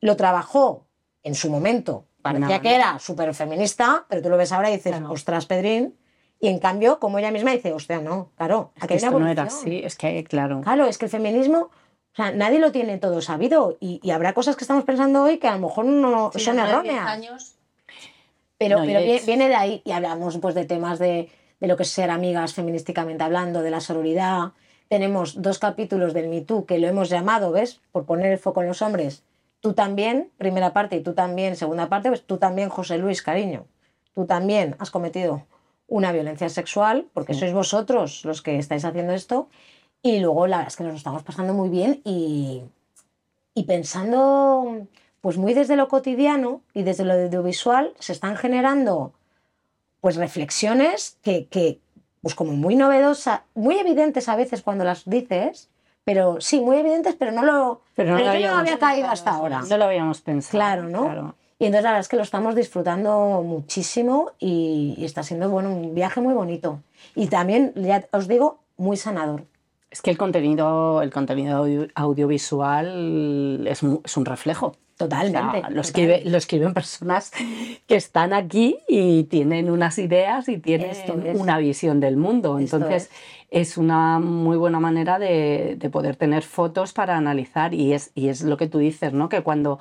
[0.00, 0.86] lo trabajó
[1.24, 2.04] en su momento.
[2.22, 2.62] Parecía No.
[2.62, 5.10] que era súper feminista, pero tú lo ves ahora y dices, Claro.
[5.12, 5.96] ostras, Pedrín.
[6.38, 9.42] Y en cambio, como ella misma dice, hostia, no, claro, Es que esto no era
[9.42, 9.46] evolución".
[9.62, 10.60] así, es que, claro.
[10.60, 11.70] Claro, es que el feminismo,
[12.12, 15.38] o sea, nadie lo tiene todo sabido y, y habrá cosas que estamos pensando hoy
[15.38, 17.06] que a lo mejor no Sí, son dentro de 10 erróneas.
[17.08, 17.54] años,
[18.58, 21.90] Pero, No, viene de ahí y hablamos pues de temas de, de lo que es
[21.90, 24.52] ser amigas feminísticamente hablando, de la sororidad.
[24.88, 27.80] Tenemos dos capítulos del Me Too que lo hemos llamado, ¿ves?
[27.92, 29.22] Por poner el foco en los hombres.
[29.60, 33.66] Tú también, primera parte, y tú también, segunda parte, pues tú también, José Luis, cariño.
[34.14, 35.46] Tú también has cometido
[35.86, 39.48] una violencia sexual, porque sois vosotros los que estáis haciendo esto.
[40.02, 42.62] Y luego la verdad es que nos lo estamos pasando muy bien y,
[43.54, 44.86] y pensando,
[45.20, 49.12] pues muy desde lo cotidiano y desde lo audiovisual, se están generando
[50.00, 51.78] pues reflexiones que, que,
[52.22, 55.68] pues como muy novedosas, muy evidentes a veces cuando las dices,
[56.04, 59.08] pero sí, muy evidentes, pero no lo, Pero no lo yo no habíamos había caído
[59.08, 59.62] hasta ahora.
[59.68, 60.52] No lo habíamos pensado.
[60.52, 61.34] Claro, ¿no?
[61.58, 65.70] Y entonces la verdad es que lo estamos disfrutando muchísimo y, y está siendo bueno,
[65.70, 66.80] un viaje muy bonito.
[67.14, 69.44] Y también, ya os digo, muy sanador.
[69.90, 74.76] Es que el contenido, el contenido audio- audiovisual es, un- es un reflejo.
[74.96, 75.38] Totalmente.
[75.38, 75.78] O sea, lo, total.
[75.80, 77.32] escribe- lo escriben personas
[77.86, 80.94] que están aquí y tienen unas ideas y tienen
[81.38, 82.58] una visión del mundo.
[82.58, 83.10] Entonces,
[83.50, 83.78] es.
[83.78, 87.72] una muy buena manera de, de poder tener fotos para analizar.
[87.72, 89.30] Y es, y es lo que tú dices, ¿no?
[89.30, 89.78] Que cuando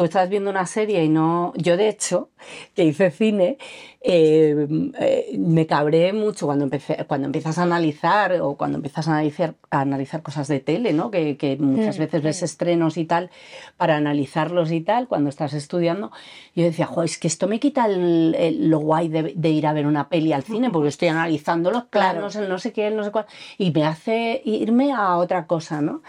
[0.00, 1.52] tú estás viendo una serie y no.
[1.56, 2.30] Yo, de hecho,
[2.74, 3.58] que hice cine,
[4.00, 4.66] eh,
[4.98, 9.56] eh, me cabré mucho cuando, empecé, cuando empiezas a analizar o cuando empiezas a analizar,
[9.70, 11.10] a analizar cosas de tele, ¿no?
[11.10, 13.28] Que, que muchas Mm, veces ves estrenos y tal,
[13.76, 16.12] para analizarlos y tal, cuando estás estudiando.
[16.54, 19.66] Yo decía, jo, es que esto me quita el- el- lo guay de, de ir
[19.66, 22.12] a ver una peli al cine, porque estoy analizando los Claro.
[22.20, 23.26] planos, el no sé qué, el no sé cuál,
[23.58, 26.00] y me hace irme a otra cosa, ¿no?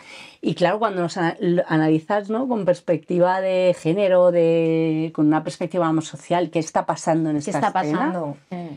[0.43, 2.47] Y claro, cuando nos analizas ¿no?
[2.47, 7.51] con perspectiva de género, de, con una perspectiva vamos, social, ¿qué está pasando en ¿Qué
[7.51, 7.99] esta está escena?
[7.99, 8.37] pasando?
[8.49, 8.75] Mm,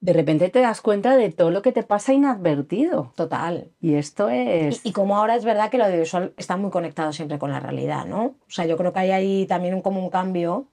[0.00, 3.12] De repente te das cuenta de todo lo que te pasa inadvertido.
[3.16, 3.68] Total.
[3.80, 4.80] Y esto es...
[4.84, 7.58] Y, y como ahora es verdad que lo audiovisual está muy conectado siempre con la
[7.58, 8.22] realidad, ¿no?
[8.24, 10.66] O sea, yo creo que hay ahí también un, como un cambio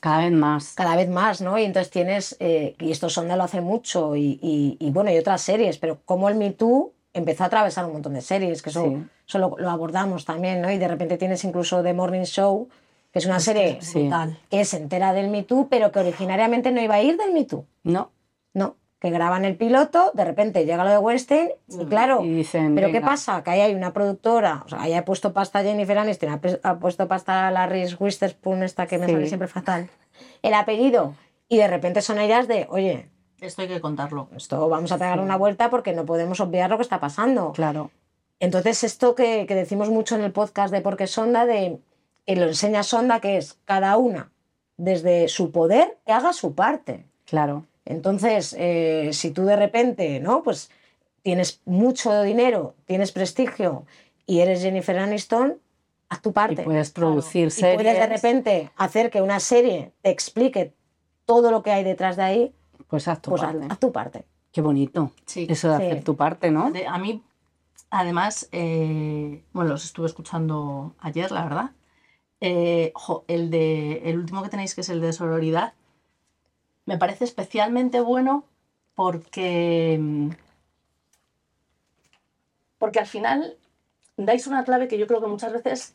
[0.00, 0.74] cada vez más.
[0.74, 1.58] cada vez más, ¿no?
[1.58, 5.16] Y entonces tienes, eh, y esto Sonda lo hace mucho, y, y- y, bueno, y
[5.16, 8.70] otras series, pero como el Me Too empezó a atravesar un montón de series, que
[8.70, 9.04] eso, Sí.
[9.28, 10.70] eso lo, lo abordamos también, ¿no?
[10.70, 12.68] Y de repente tienes incluso The Morning Show,
[13.12, 14.08] que es una serie sí.
[14.50, 17.44] Que se entera del Me Too, pero que originariamente no iba a ir del Me
[17.44, 18.10] Too, No.
[18.54, 18.76] no.
[19.00, 22.92] Que graban el piloto, de repente llega lo de Weinstein, y claro, Y dicen, pero
[22.92, 23.42] ¿qué pasa?
[23.42, 26.40] Que ahí hay una productora, o sea, ahí ha puesto pasta Jennifer Aniston, ha,
[26.70, 29.12] ha puesto pasta la Reese Witherspoon, esta que me Sí.
[29.12, 29.90] sale siempre fatal,
[30.42, 31.14] el apellido,
[31.48, 33.08] y de repente son ideas de, oye,
[33.42, 34.28] Esto hay que contarlo.
[34.36, 37.52] esto vamos a pegar una vuelta porque no podemos obviar lo que está pasando.
[37.52, 37.90] Claro.
[38.40, 41.78] Entonces, esto que, que decimos mucho en el podcast de Porque Sonda, de
[42.24, 44.30] que lo enseña Sonda, que es cada una,
[44.76, 47.04] desde su poder, que haga su parte.
[47.26, 47.66] Claro.
[47.84, 50.42] Entonces, eh, si tú de repente, ¿no?
[50.44, 50.70] Pues
[51.22, 53.84] tienes mucho dinero, tienes prestigio
[54.24, 55.58] y eres Jennifer Aniston,
[56.08, 56.62] haz tu Y parte.
[56.62, 57.74] puedes producir series.
[57.74, 60.72] puedes de repente hacer que una serie te explique
[61.24, 62.54] todo lo que hay detrás de ahí,
[62.92, 63.66] Pues haz tu pues parte.
[63.70, 64.26] haz tu parte.
[64.52, 65.12] Qué bonito.
[65.24, 65.46] Sí.
[65.48, 65.82] Eso de Sí.
[65.86, 66.70] hacer tu parte, ¿no?
[66.70, 67.22] De- a mí,
[67.88, 71.70] además, eh, bueno, los estuve escuchando ayer, la verdad.
[72.42, 75.72] Eh, jo, el, de, el último que tenéis, que es el de sororidad,
[76.84, 78.44] me parece especialmente bueno
[78.94, 80.28] porque,
[82.76, 83.56] porque al final
[84.18, 85.94] dais una clave que yo creo que muchas veces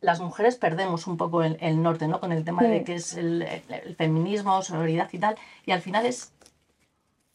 [0.00, 2.20] las mujeres perdemos un poco el, el norte, ¿no?
[2.20, 5.36] Con el tema de que es el, el- el feminismo, sororidad y tal.
[5.66, 6.32] Y al final es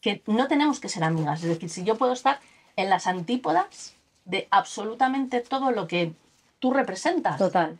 [0.04, 1.42] que no tenemos que ser amigas.
[1.42, 2.38] Es decir, si yo puedo estar
[2.76, 3.94] en las antípodas
[4.26, 6.12] de absolutamente todo lo que
[6.60, 7.38] tú representas.
[7.38, 7.78] Total.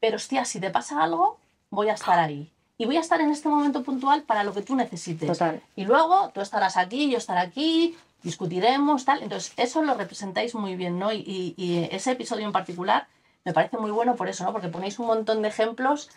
[0.00, 1.38] Pero hostia, si te pasa algo,
[1.68, 2.50] voy a estar ahí.
[2.78, 5.28] Y voy a estar en este momento puntual para lo que tú necesites.
[5.28, 5.60] Total.
[5.76, 9.22] Y luego tú estarás aquí, yo estaré aquí, discutiremos, tal.
[9.22, 11.12] Entonces, eso lo representáis muy bien, ¿no?
[11.12, 13.06] Y, y- y ese episodio en particular
[13.44, 14.52] me parece muy bueno por eso, ¿no?
[14.52, 16.08] Porque ponéis un montón de ejemplos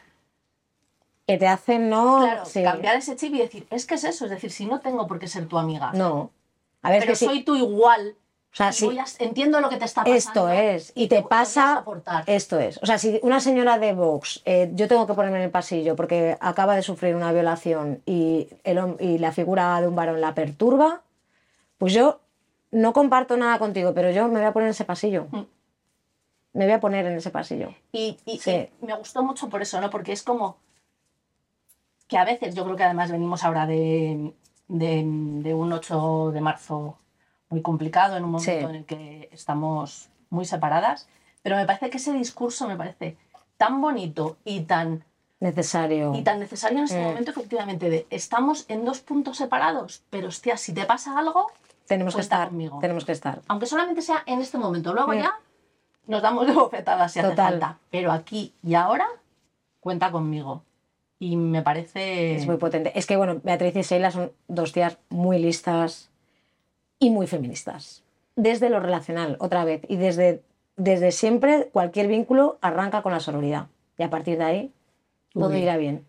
[1.27, 2.19] Que te hacen no.
[2.21, 2.63] Claro, Sí.
[2.63, 5.17] cambiar ese chip y decir, es que es eso, es decir, si no tengo por
[5.19, 6.29] qué ser tu amiga, No.
[6.83, 7.25] A ver, pero que sí.
[7.25, 8.15] soy tú igual,
[8.53, 8.87] O sea, sí.
[8.99, 10.17] a- entiendo lo que te está pasando.
[10.17, 10.91] Esto es.
[10.95, 11.83] Y te pasa.
[12.27, 12.77] Esto es.
[12.83, 15.95] O sea, si una señora de Vox, eh, yo tengo que ponerme en el pasillo
[15.95, 20.35] porque acaba de sufrir una violación y, el, y la figura de un varón la
[20.35, 21.01] perturba,
[21.79, 22.19] pues yo
[22.69, 25.25] no comparto nada contigo, pero yo me voy a poner en ese pasillo.
[25.31, 25.41] Mm.
[26.53, 27.73] Me voy a poner en ese pasillo.
[27.91, 28.69] Y, y- Sí.
[28.81, 29.89] y me gustó mucho por eso, ¿no?
[29.89, 30.57] Porque es como
[32.07, 34.33] que a veces, yo creo que además venimos ahora de,
[34.67, 36.97] de, de un 8 de marzo
[37.49, 38.57] muy complicado, en un momento Sí.
[38.57, 41.07] en el que estamos muy separadas,
[41.41, 43.17] pero me parece que ese discurso me parece
[43.57, 45.03] tan bonito y tan,
[45.39, 46.13] Necesario.
[46.15, 47.03] y tan necesario en este Mm.
[47.05, 51.47] momento, efectivamente, de estamos en dos puntos separados, pero hostia, si te pasa algo,
[51.87, 52.47] Tenemos que estar.
[52.49, 52.79] conmigo.
[52.79, 53.41] Tenemos que estar.
[53.47, 55.17] aunque solamente sea en este momento, luego Mm.
[55.19, 55.33] ya
[56.07, 57.77] nos damos de bofetadas si hace falta.
[57.91, 59.07] Pero aquí y ahora,
[59.79, 60.63] cuenta conmigo.
[61.19, 62.35] Y me parece.
[62.35, 62.91] Es muy potente.
[62.97, 66.09] Es que, bueno, Beatriz y Sheila son dos tías muy listas
[66.99, 68.03] y muy feministas.
[68.35, 69.81] Desde lo relacional, otra vez.
[69.87, 70.41] Y desde,
[70.75, 73.67] desde siempre, cualquier vínculo arranca con la sororidad.
[73.97, 74.71] Y a partir de ahí,
[75.33, 75.59] todo Uy.
[75.59, 76.05] irá bien.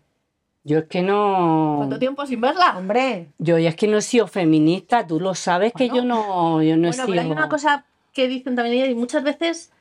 [0.65, 1.75] Yo es que no.
[1.77, 2.77] ¿Cuánto tiempo sin verla?
[2.77, 6.61] Hombre, Yo ya es que no he sido feminista, tú lo sabes que yo no,
[6.61, 7.07] yo no he bueno, sido.
[7.07, 9.71] pero hay una cosa que dicen también ellas y muchas veces.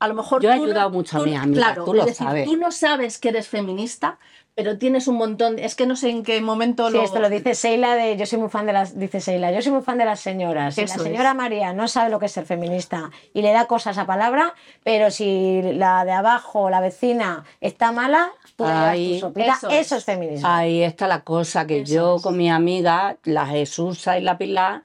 [0.00, 2.06] A lo mejor Yo he no- ayudado mucho a mis amigas, claro, tú lo es
[2.06, 2.44] decir, sabes.
[2.46, 4.18] Tú no sabes que eres feminista,
[4.54, 7.02] pero tienes un montón, es que no sé en qué momento Sí, lo...
[7.02, 9.72] esto lo dice Seila de yo soy muy fan de las dice Seila, yo soy
[9.72, 10.74] muy fan de las señoras.
[10.76, 13.66] Si la Eso señora María no sabe lo que es ser feminista y le da
[13.66, 18.90] cosas a palabra, pero si la de abajo, la vecina, está mala, tú le das
[18.92, 19.54] Ay, tu sopita.
[19.54, 20.04] eso Eso, es.
[20.04, 20.46] feminismo.
[20.48, 22.22] Ahí está la cosa, que Eso yo es.
[22.22, 24.82] con mi amiga, la Jesusa y la Pilar,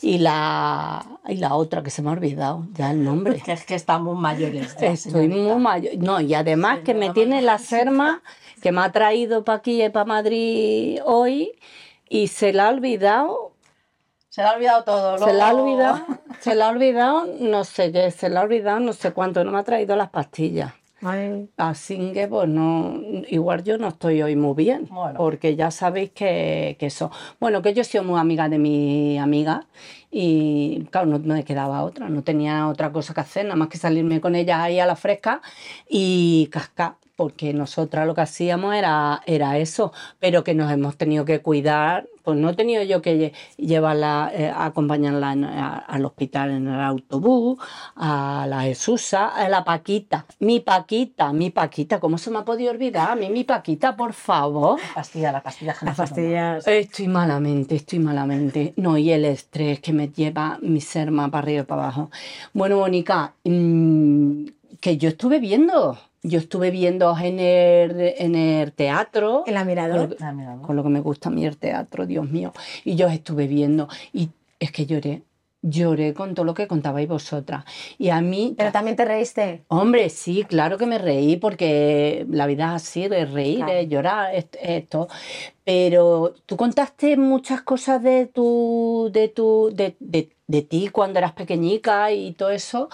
[0.00, 3.40] y la, y la otra que se me ha olvidado ya el nombre.
[3.40, 4.74] Que es que estamos mayores.
[4.80, 5.92] Estoy muy mayor.
[5.98, 8.20] No, y además que me tiene la serma
[8.62, 11.58] que me ha traído para aquí y para Madrid hoy
[12.08, 13.52] y se la ha olvidado.
[14.28, 15.18] Se le ha olvidado todo.
[15.18, 16.06] Se la ha olvidado,
[16.40, 19.50] se la ha olvidado, no sé qué, se la ha olvidado no sé cuánto, no
[19.50, 20.72] me ha traído las pastillas.
[21.04, 22.94] Ay, Así que, pues no,
[23.28, 25.18] igual yo no estoy hoy muy bien, Bueno.
[25.18, 27.10] porque ya sabéis que, que eso.
[27.40, 29.66] Bueno, que yo he sido muy amiga de mi amiga
[30.12, 33.78] y, claro, no me quedaba otra, no tenía otra cosa que hacer, nada más que
[33.78, 35.42] salirme con ella ahí a la fresca
[35.88, 41.24] y cascar, porque nosotras lo que hacíamos era, era eso, pero que nos hemos tenido
[41.24, 46.04] que cuidar, pues no he tenido yo que lle- llevarla, eh, acompañarla en- a- al
[46.04, 47.58] hospital en el autobús,
[47.96, 52.70] a la Jesusa, a la Paquita, mi Paquita, mi Paquita, ¿cómo se me ha podido
[52.70, 53.10] olvidar?
[53.10, 54.78] A mí mi Paquita, por favor.
[54.94, 56.66] Pastilla, la pastilla las pastillas.
[56.66, 58.72] Estoy malamente, estoy malamente.
[58.76, 62.10] No, y el estrés que me lleva mi serma para arriba y para abajo.
[62.52, 64.44] Bueno, Mónica, mm,
[64.80, 69.42] que yo estuve viendo, yo estuve viendo en el, en el teatro.
[69.46, 70.16] En la con mirador.
[70.62, 72.52] con lo que me gusta a mí el teatro, Dios mío.
[72.84, 75.22] Y yo estuve viendo y es que lloré,
[75.62, 77.64] lloré con todo lo que contabais vosotras.
[77.98, 78.54] Y a mí...
[78.56, 79.62] Pero también te reíste.
[79.68, 83.72] Hombre, sí, claro que me reí porque la vida es así, de reír, Claro.
[83.72, 85.08] de llorar, est- esto.
[85.64, 91.32] Pero tú contaste muchas cosas de tu, de tu, de, de- de ti cuando eras
[91.32, 92.88] pequeñica y todo eso.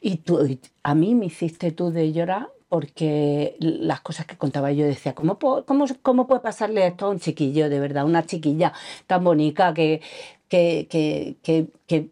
[0.00, 4.72] Y tú, y a mí me hiciste tú de llorar porque las cosas que contaba
[4.72, 8.04] yo decía, ¿cómo, cómo, cómo puede pasarle esto a un chiquillo, de verdad?
[8.04, 8.72] Una chiquilla
[9.06, 10.00] tan bonita que,
[10.48, 12.10] que, que, que, que-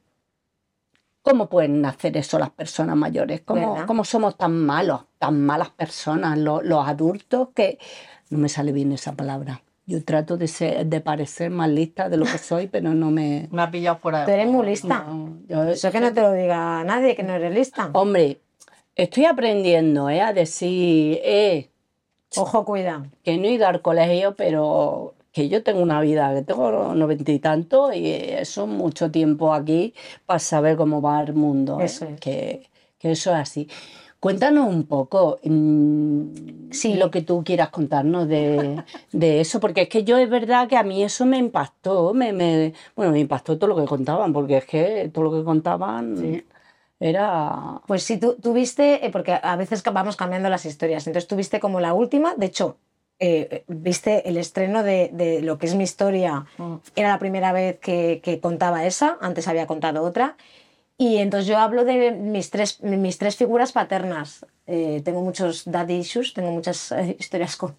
[1.23, 3.43] ¿Cómo pueden hacer eso las personas mayores?
[3.43, 7.79] ¿Cómo, cómo somos tan malos, tan malas personas, lo- los adultos, que
[8.31, 9.63] no me sale bien esa palabra?
[9.87, 13.49] Yo trato de, ser, de parecer más lista de lo que soy, pero no me...
[13.53, 15.05] Me ha pillado fuera de Tú eres muy lista.
[15.07, 17.91] no, yo- Eso que no te lo diga nadie, que no eres lista.
[17.93, 18.41] Hombre,
[18.97, 20.21] estoy aprendiendo ¿eh?
[20.21, 21.69] a decir, eh,
[22.37, 23.05] Ojo, cuida.
[23.25, 27.31] que no he ido al colegio, pero que yo tengo una vida, que tengo noventa
[27.33, 29.95] y tantos y eso es mucho tiempo aquí
[30.27, 31.81] para saber cómo va el mundo.
[31.81, 31.85] ¿eh?
[31.85, 32.21] Eso es.
[32.21, 32.69] que,
[32.99, 33.69] que eso es así.
[34.21, 36.95] Cuéntanos un poco mm, Sí.
[36.95, 40.77] lo que tú quieras contarnos de, de eso, porque es que yo es verdad que
[40.77, 44.59] a mí eso me impactó, me, me- bueno, me impactó todo lo que contaban, porque
[44.59, 46.45] es que todo lo que contaban Sí.
[47.03, 47.81] Era...
[47.87, 51.37] Pues sí, tú, tú viste, eh, porque a veces vamos cambiando las historias, entonces tú
[51.37, 52.77] viste como la última, de hecho,
[53.19, 56.77] eh, viste el estreno de, de lo que es mi historia, Mm.
[56.97, 60.37] era la primera vez que, que contaba esa, antes había contado otra,
[60.99, 64.47] y entonces yo hablo de mis tres, mis tres figuras paternas.
[64.67, 67.75] Eh, tengo muchos daddy issues, tengo muchas eh, historias con,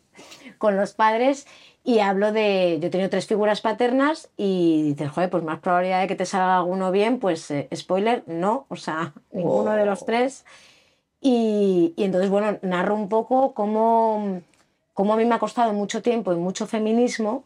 [0.57, 1.47] con los padres
[1.83, 6.01] y hablo de, yo he tenido tres figuras paternas y dices, joder, pues más probabilidad
[6.01, 10.05] de que te salga alguno bien, pues eh, spoiler, no, o sea, ninguno de los
[10.05, 10.45] tres.
[11.19, 14.41] Y, y entonces, bueno, narro un poco cómo,
[14.93, 17.43] cómo a mí me ha costado mucho tiempo y mucho feminismo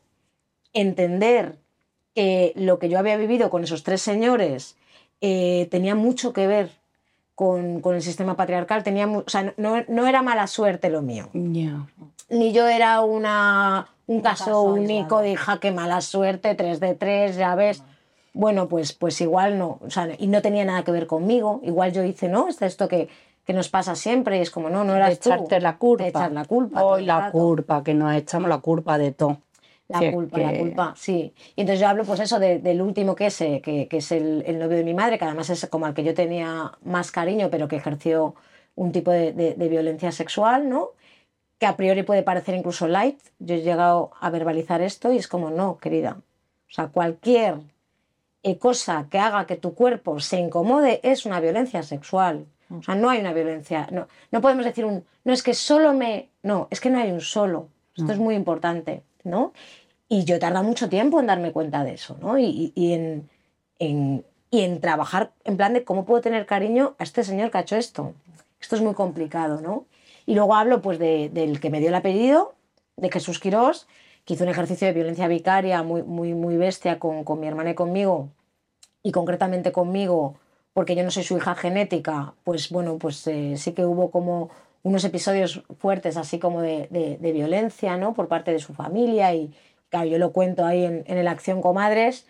[0.73, 1.57] entender
[2.13, 4.77] que lo que yo había vivido con esos tres señores
[5.21, 6.71] eh, tenía mucho que ver
[7.37, 11.29] con, con el sistema patriarcal, tenía o sea, no, no era mala suerte lo mío
[11.33, 11.85] Ya.
[12.29, 16.79] ni yo era una, un, Un caso, caso único de hija, qué mala suerte, 3
[16.79, 17.83] de 3, ya ves.
[18.33, 21.59] Bueno, pues, pues igual no, o sea, y no tenía nada que ver conmigo.
[21.63, 22.47] Igual yo hice, ¿no?
[22.47, 23.07] Es esto que,
[23.45, 25.29] que nos pasa siempre y es como, no, no De eras tú.
[25.29, 26.03] echarte la culpa.
[26.05, 26.83] De echar la culpa.
[26.83, 27.31] Hoy la rato.
[27.33, 29.37] culpa, que nos echamos la culpa de todo.
[29.89, 31.33] La culpa, la culpa, sí.
[31.55, 34.11] Y entonces yo hablo, pues eso, de- del último que es, eh, que, que es
[34.11, 37.11] el, el novio de mi madre, que además es como al que yo tenía más
[37.11, 38.35] cariño, pero que ejerció
[38.75, 40.89] un tipo de, de- de violencia sexual, ¿no?
[41.59, 43.17] Que a priori puede parecer incluso light.
[43.39, 46.17] Yo he llegado a verbalizar esto y es como, no, querida.
[46.69, 47.55] O sea, cualquier
[48.43, 52.45] eh, cosa que haga que tu cuerpo se incomode es una violencia sexual.
[52.69, 53.87] O sea, no hay una violencia.
[53.91, 55.05] No, no podemos decir un.
[55.23, 56.27] No, es que solo me.
[56.43, 57.69] No, es que no hay un solo.
[57.95, 59.53] Esto es muy importante, ¿no?
[60.09, 62.37] Y yo he tardado mucho tiempo en darme cuenta de eso, ¿no?
[62.39, 62.73] Y,
[63.79, 67.75] en, trabajar en plan de cómo puedo tener cariño a este señor que ha hecho
[67.75, 68.13] esto.
[68.59, 69.85] Esto es muy complicado, ¿no?
[70.25, 72.53] Y luego hablo pues de- del que me dio el apellido,
[72.95, 73.87] de Jesús Quirós,
[74.25, 77.75] que hizo un ejercicio de violencia vicaria muy, muy, muy bestia con, mi hermana y
[77.75, 78.29] conmigo,
[79.03, 80.35] y concretamente conmigo,
[80.73, 84.49] porque yo no soy su hija genética, pues bueno, pues eh, sí que hubo como
[84.83, 88.13] unos episodios fuertes así como de, de- de violencia, ¿no?
[88.13, 89.53] Por parte de su familia y
[89.89, 92.25] claro, yo lo cuento ahí en, en el Acción Comadres.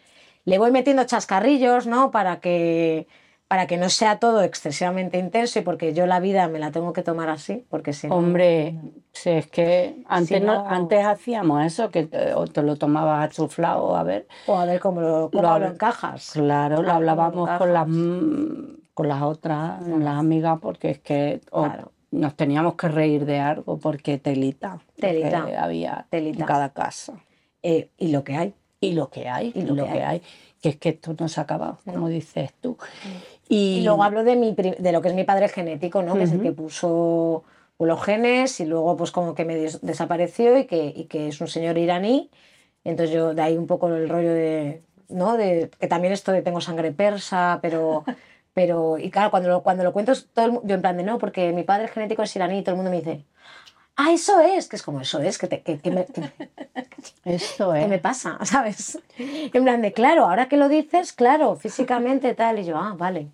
[0.46, 2.12] Le voy metiendo chascarrillos, ¿no?
[2.12, 3.08] Para que,
[3.48, 6.94] para que no sea todo excesivamente intenso y porque yo la vida me la tengo
[6.94, 8.76] que tomar así, porque si no- Hombre,
[9.12, 12.76] si es que antes, Si no- no- antes hacíamos eso, que te, o te lo
[12.78, 14.28] tomabas chuflado, a ver.
[14.46, 16.32] O a ver cómo lo, cómo Lo lo habl- encajas.
[16.32, 21.64] Claro, lo hablábamos con las, mm, con las otras, las amigas, porque es que o
[21.66, 21.92] Claro.
[22.12, 25.46] nos teníamos que reír de algo, porque telita, Telita.
[25.46, 26.40] que había Telita.
[26.40, 27.14] en cada casa.
[27.64, 28.54] Eh, y lo que hay.
[28.80, 30.22] Y lo que hay, y lo, que, hay.
[30.62, 32.78] que es que esto no se acaba, como dices tú.
[33.50, 36.14] Y, Y luego hablo de, mi, de lo que es mi padre genético, ¿no?
[36.16, 37.44] Que es el que puso
[37.80, 41.42] los genes y luego pues como que me des- desapareció y que, y que es
[41.42, 42.30] un señor iraní.
[42.84, 45.38] Entonces yo de ahí un poco el rollo de, ¿no?
[45.38, 48.04] De, que también esto de tengo sangre persa, pero...
[48.54, 51.20] Pero, y claro, cuando lo, cuando lo cuento, todo el yo en plan de no,
[51.20, 53.24] porque mi padre genético es iraní y todo el mundo me dice,
[53.98, 56.32] ah, eso es, que es como eso es, que, te- que, que me, que-
[57.26, 57.90] Eso ¿qué es.
[57.90, 58.38] me pasa?
[58.46, 59.00] ¿Sabes?
[59.18, 62.60] En plan de, claro, ahora que lo dices, claro, físicamente tal.
[62.60, 63.28] Y yo, ah, vale.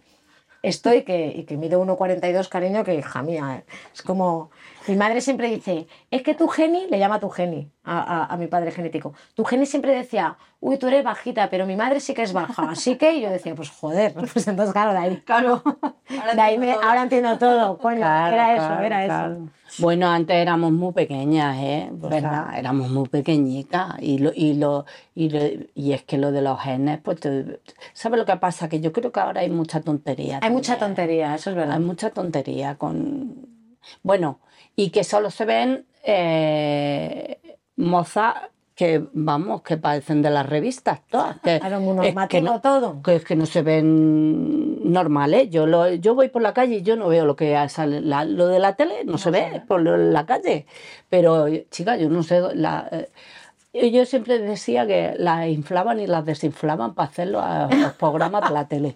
[0.64, 3.58] Estoy que, y que mido 1,42, cariño, que hija mía.
[3.58, 4.50] eh, Es como.
[4.88, 8.38] Mi madre siempre dice, es que tu geni, le llama tu geni a, a- a
[8.38, 9.14] mi padre genético.
[9.34, 12.70] Tu geni siempre decía, uy, tú eres bajita, pero mi madre sí que es baja.
[12.70, 15.18] Así que y yo decía, pues joder, pues entonces, claro, de ahí.
[15.26, 15.64] Claro.
[16.36, 19.34] De ahí me- ahora entiendo todo, coño, Claro, era eso, claro, era claro.
[19.34, 19.82] eso.
[19.82, 21.90] Bueno, antes éramos muy pequeñas, ¿eh?
[22.02, 22.58] Sea, ¿Verdad?
[22.58, 23.96] éramos muy pequeñitas.
[24.02, 27.60] Y, lo, y, lo, y, lo- y es que lo de los genes, pues, te-
[27.94, 28.70] ¿sabes lo que pasa?
[28.70, 30.40] Que yo creo que ahora hay mucha tontería.
[30.44, 31.76] Hay mucha tontería, eso es verdad.
[31.78, 33.48] Hay mucha tontería con...
[34.04, 34.40] Bueno,
[34.76, 37.40] y que solo se ven eh,
[37.76, 38.36] mozas
[38.76, 41.40] que, vamos, que parecen de las revistas todas.
[41.42, 41.60] Que,
[42.38, 43.02] es no- todo.
[43.04, 45.50] que es que no se ven normales.
[45.52, 48.02] Yo, lo, yo voy por la calle y yo no veo lo que sale.
[48.02, 50.66] la- lo de la tele no, se ve por lo- la calle.
[51.10, 52.42] Pero, chica, yo no sé.
[52.56, 52.90] La,
[53.74, 57.44] eh, yo siempre decía que las inflaban y las desinflaban para hacer los,
[57.76, 58.96] los programas de la tele.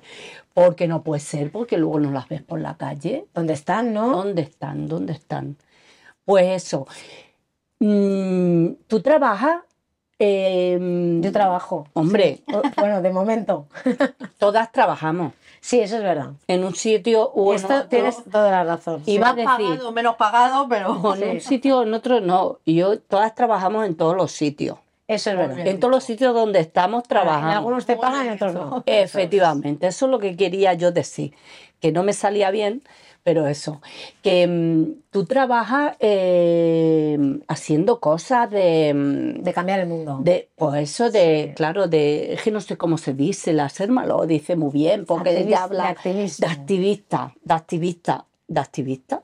[0.56, 3.26] Porque no puede ser, porque luego no las ves por la calle.
[3.36, 4.10] ¿Dónde están, no?
[4.10, 4.88] ¿Dónde están?
[4.88, 5.56] ¿Dónde están?
[6.28, 6.86] Pues eso.
[7.80, 9.62] Mm, ¿Tú trabajas?
[10.20, 11.88] Eh, Yo trabajo.
[11.94, 12.40] Hombre,
[12.78, 13.68] Bueno, de momento.
[14.40, 16.32] todas trabajamos Sí, eso es verdad.
[16.48, 17.88] en un sitio u en Esto otro.
[17.88, 19.02] tienes toda la razón.
[19.06, 20.92] Y Más pagado, menos pagado, pero.
[21.02, 22.60] O en un sitio o en otro no.
[22.66, 24.78] Yo, todas trabajamos en todos los sitios.
[25.08, 25.66] Eso es verdad.
[25.66, 27.52] En todos los sitios donde estamos En trabajando.
[27.58, 28.84] algunos te pagan en otros no.
[28.86, 31.34] Efectivamente, eso es lo que quería yo decir.
[31.80, 32.82] Que no me salía bien,
[33.28, 33.82] pero eso.
[34.24, 37.18] Que mm, tú trabajas eh,
[37.50, 38.94] haciendo cosas de.
[38.94, 40.20] mm, De cambiar el mundo.
[40.24, 41.54] De, pues eso de, Sí.
[41.56, 45.06] claro, de, es que no sé cómo se dice, la Serma lo dice muy bien,
[45.06, 49.22] porque Activis- ella habla de de activista, de activista, de activista.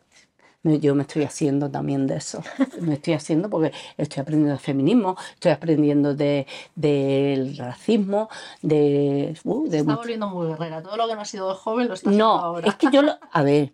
[0.65, 2.41] Yo me estoy haciendo también de eso.
[2.81, 6.45] Me estoy haciendo porque estoy aprendiendo de feminismo, estoy aprendiendo de,
[6.75, 8.29] del racismo,
[8.61, 9.35] de...
[9.43, 10.81] uh, de está mucho- volviendo muy guerrera.
[10.81, 12.67] Todo lo que no ha sido de joven lo está haciendo no, ahora.
[12.69, 13.73] es que yo, lo- a ver,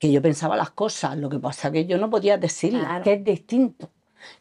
[0.00, 3.04] que yo pensaba las cosas, lo que pasa es que yo no podía decirlas, Claro.
[3.04, 3.90] que es distinto,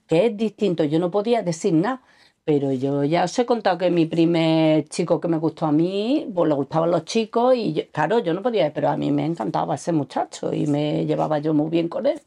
[0.08, 2.02] que es distinto, yo no podía decir nada,
[2.46, 6.28] pero yo ya os he contado que mi primer chico que me gustó a mí,
[6.34, 9.26] pues le gustaban los chicos y yo- claro, yo no podía, pero a mí me
[9.26, 12.20] encantaba ese muchacho y me llevaba yo muy bien con él.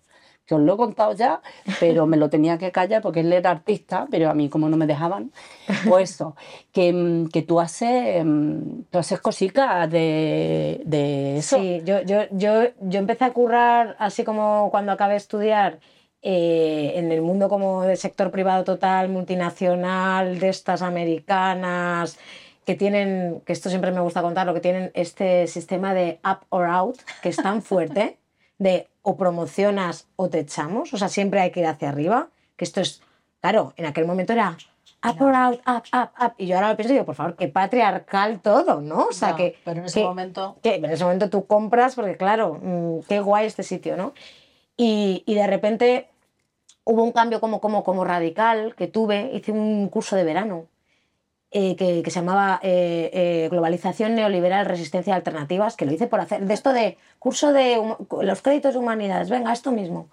[0.46, 1.40] Que os lo he contado ya,
[1.78, 4.76] pero me lo tenía que callar porque él era artista, pero a mí como no
[4.76, 5.30] me dejaban,
[5.88, 6.34] pues eso,
[6.72, 11.58] que, mm, que tú haces, mm, tú haces cositas de, de eso.
[11.58, 15.78] Sí, yo, yo, yo, yo empecé a currar así como cuando acabé de estudiar
[16.24, 22.16] eh, en el mundo como del sector privado total, multinacional, de estas americanas,
[22.64, 26.66] que tienen, que esto siempre me gusta contarlo, que tienen este sistema de up or
[26.66, 28.18] out, que es tan fuerte,
[28.58, 32.64] de o promocionas o te echamos, o sea, siempre hay que ir hacia arriba, que
[32.64, 33.02] esto es,
[33.40, 34.56] claro, en aquel momento era
[35.04, 37.34] up or out, up, up, up, y yo ahora lo pienso y digo, por favor,
[37.36, 39.06] qué patriarcal todo, ¿no?
[39.08, 39.56] O sea, que...
[39.64, 40.56] pero en ese que- momento.
[40.62, 44.12] que en ese momento tú compras porque claro, mm, qué guay este sitio, ¿no?
[44.76, 46.08] Y, y de repente
[46.84, 50.66] hubo un cambio como, como, como radical que tuve, hice un curso de verano
[51.52, 56.06] eh, que, que se llamaba eh, eh, Globalización Neoliberal, Resistencia a Alternativas, que lo hice
[56.06, 60.08] por hacer, de esto de curso de los créditos de humanidades, venga, esto mismo.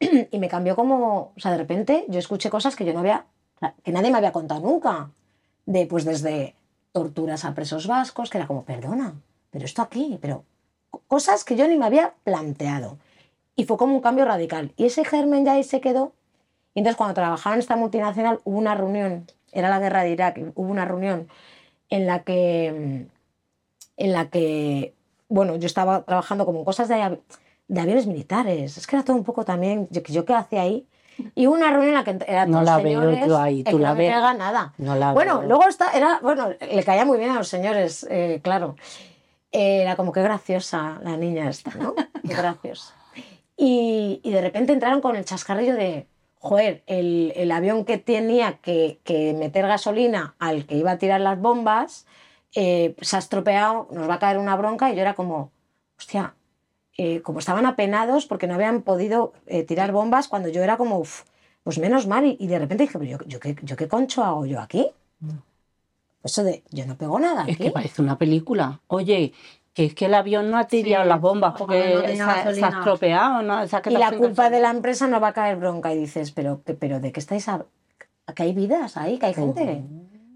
[0.30, 3.26] y me cambió como, o sea, de repente yo escuché cosas que yo no había,
[3.82, 5.10] que nadie me había contado nunca,
[5.66, 6.54] de pues desde
[6.92, 9.14] torturas a presos vascos, que era como, perdona,
[9.50, 10.44] pero esto aquí, pero
[10.90, 12.98] co- cosas que yo ni me había planteado.
[13.56, 14.72] Y fue como un cambio radical.
[14.76, 16.12] Y ese germen ya ahí se quedó.
[16.74, 20.38] Y entonces cuando trabajaba en esta multinacional hubo una reunión, era la guerra de Irak,
[20.54, 21.28] hubo una reunión
[21.88, 23.06] en la que,
[23.96, 24.94] en la que
[25.28, 27.18] bueno, yo estaba trabajando como en cosas de...
[27.68, 28.76] de aviones militares.
[28.76, 30.86] Es que era todo un poco también, yo, yo qué hacía ahí.
[31.34, 33.70] Y hubo una reunión en la que era No la veo señores, yo ahí, eh,
[33.70, 34.12] tú la no ves.
[34.12, 34.72] pega nada.
[34.78, 35.48] No la Bueno, veo.
[35.48, 38.74] luego está, era, bueno, le caía muy bien a los señores, eh, claro.
[39.52, 41.94] Era como que graciosa la niña esta, ¿no?
[41.94, 42.94] Qué graciosa.
[43.56, 46.06] Y, y de repente entraron con el chascarrillo de,
[46.40, 51.20] joder, el, el avión que tenía que, que meter gasolina al que iba a tirar
[51.20, 52.06] las bombas
[52.56, 55.52] eh, se ha estropeado, nos va a caer una bronca y yo era como,
[55.98, 56.34] hostia,
[56.98, 60.98] eh, como estaban apenados porque no habían podido eh, tirar bombas cuando yo era como,
[60.98, 61.22] "Uf,
[61.62, 62.24] pues menos mal.
[62.26, 64.90] Y, y de repente dije, pero yo, yo, qué, yo qué concho hago yo aquí?
[66.22, 67.52] Eso de, yo no pego nada aquí.
[67.52, 68.80] Es que parece una película.
[68.88, 69.32] Oye,
[69.72, 72.24] que es que el avión no ha tirado Sí, las bombas porque no se, tenga
[72.24, 72.68] ha- se ha gasolina.
[72.68, 73.42] estropeado.
[73.42, 73.66] ¿no?
[73.68, 74.50] Se ha y la culpa gasolina.
[74.50, 75.92] de la empresa no va a caer bronca.
[75.94, 77.64] Y dices, pero, que- pero ¿de qué estáis a...
[78.34, 79.82] que hay vidas ahí, que hay gente?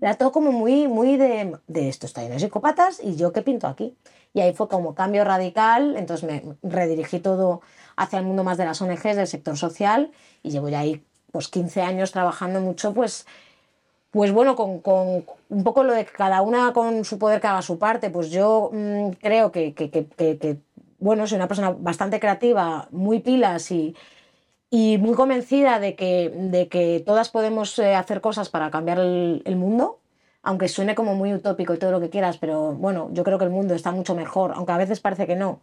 [0.01, 3.43] Era todo como muy, muy de, de esto está lleno de psicópatas y yo qué
[3.43, 3.97] pinto aquí.
[4.35, 7.61] Y ahí fue como cambio radical, entonces me redirigí todo
[7.97, 10.11] hacia el mundo más de las ONGs, del sector social,
[10.43, 13.26] y llevo ya ahí pues 15 años trabajando mucho, pues,
[14.14, 17.62] pues bueno, con, con un poco lo de cada una con su poder que haga
[17.62, 20.56] su parte, pues yo mm, creo que, que- que- que- que,
[21.00, 23.96] bueno, soy una persona bastante creativa, muy pilas y,
[24.70, 29.42] y muy convencida de que, de que todas podemos eh, hacer cosas para cambiar el,
[29.44, 29.98] el mundo,
[30.44, 33.46] aunque suene como muy utópico y todo lo que quieras, pero bueno, yo creo que
[33.46, 35.58] el mundo está mucho mejor, aunque a veces parece que no,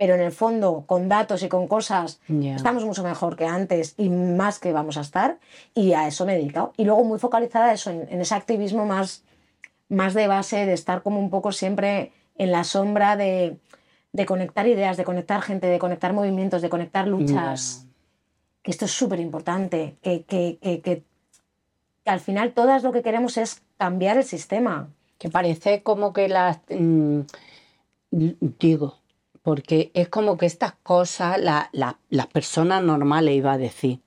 [0.00, 2.20] pero en el fondo, con datos y con cosas,
[2.56, 5.38] estamos mucho mejor que antes y más que vamos a estar,
[5.74, 6.72] y a eso me he dedicado.
[6.78, 9.24] Y luego muy focalizada eso, en, en ese activismo más,
[9.90, 13.58] más de base, de estar como un poco siempre en la sombra de,
[14.12, 17.86] de conectar ideas, de conectar gente, de conectar movimientos, de conectar luchas
[18.62, 21.02] que esto es súper importante, que, que, que, que-
[22.06, 24.88] al final todas lo que queremos es cambiar el sistema.
[25.18, 26.58] Que parece como que las...
[26.70, 27.20] mm,
[28.10, 28.99] digo,
[29.50, 33.98] porque es como que estas cosas, la- la- las personas normales, iba a decir,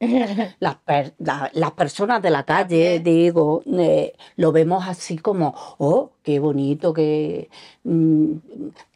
[0.60, 6.10] las, per- la- las personas de la calle, digo, eh, lo vemos así como, oh,
[6.22, 7.48] qué bonito, que...
[7.82, 8.32] mm,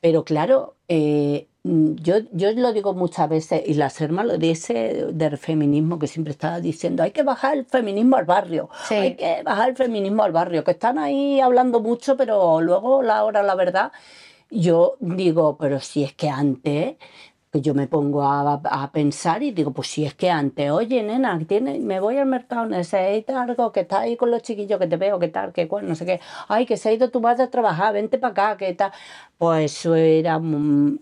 [0.01, 5.07] pero claro, eh, mm, yo, yo lo digo muchas veces, y la Serma lo dice
[5.13, 8.95] del feminismo, que siempre está diciendo, hay que bajar el feminismo al barrio, Sí.
[8.95, 13.25] hay que bajar el feminismo al barrio, que están ahí hablando mucho, pero luego la
[13.25, 13.91] hora, la verdad,
[14.51, 16.97] yo digo, pero si es que antes,
[17.51, 21.03] que yo me pongo a, a pensar y digo, pues si es que antes, oye,
[21.03, 24.87] nena, tiene, me voy al mercado, necesito algo, que está ahí con los chiquillos, que
[24.87, 27.21] te veo, que tal, que cual, no sé qué, ay, que se ha ido tu
[27.21, 28.93] madre a trabajar, vente para acá, que tal.
[29.39, 30.41] Pues eso era...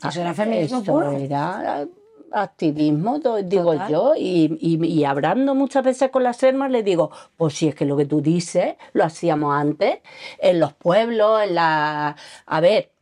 [0.09, 1.12] Eso era feminismo eso puro.
[1.12, 1.86] era
[2.32, 3.90] activismo, digo Total.
[3.90, 7.74] yo, y, y, y hablando muchas veces con las hermanas, le digo, pues si es
[7.74, 10.01] que lo que tú dices lo hacíamos antes,
[10.38, 12.16] en los pueblos, en la...
[12.47, 12.92] A ver,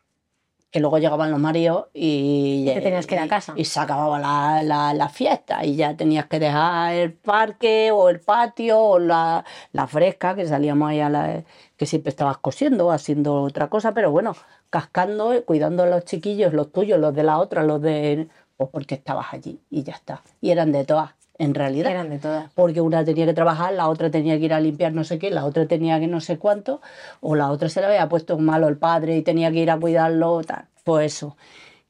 [0.74, 2.64] que luego llegaban los maridos y...
[2.64, 3.52] te tenías que ir a casa.
[3.54, 8.08] Y, se acababa la, la, la fiesta y ya tenías que dejar el parque o
[8.08, 11.44] el patio o la, la fresca, que salíamos ahí a la...
[11.76, 14.34] que siempre estabas cosiendo haciendo otra cosa, pero bueno,
[14.68, 18.26] cascando, cuidando a los chiquillos, los tuyos, los de la otra, los de...
[18.56, 20.22] Pues porque estabas allí y ya está.
[20.40, 22.50] Y eran de todas, en realidad Eran de todas.
[22.54, 25.30] porque una tenía que trabajar, la otra tenía que ir a limpiar no sé qué,
[25.30, 26.80] la otra tenía que no sé cuánto,
[27.20, 29.78] o la otra se le había puesto malo el padre y tenía que ir a
[29.78, 30.66] cuidarlo, tal.
[30.84, 31.36] Pues eso.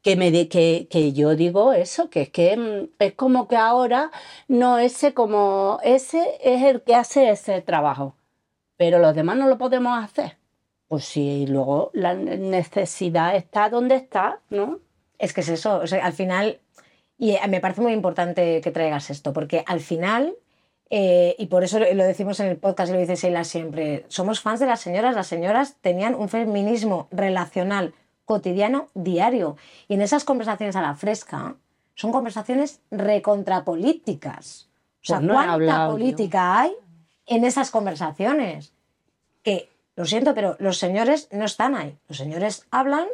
[0.02, 3.56] Que, me di- que, que yo digo eso, que es que mm, es como que
[3.56, 4.10] ahora
[4.48, 8.14] no ese como ese es el que hace ese trabajo,
[8.76, 10.36] pero los demás no lo podemos hacer.
[10.88, 14.80] Pues sí, luego la necesidad está donde está, ¿no?
[15.18, 16.58] Es que es eso, o sea, al final,
[17.18, 20.34] y eh, me parece muy importante que traigas esto, porque al final,
[20.90, 24.40] eh, y por eso lo decimos en el podcast y lo dice Sheila siempre, somos
[24.40, 27.94] fans de las señoras, las señoras tenían un feminismo relacional
[28.24, 29.56] cotidiano diario,
[29.88, 31.56] y en esas conversaciones a la fresca
[31.94, 34.68] son conversaciones recontrapolíticas.
[35.02, 36.72] O sea, Pues no he ¿cuánta hablado política hay
[37.26, 38.72] en esas conversaciones?
[39.42, 41.96] Que, lo siento, pero los señores no están ahí.
[42.08, 43.06] Los señores hablan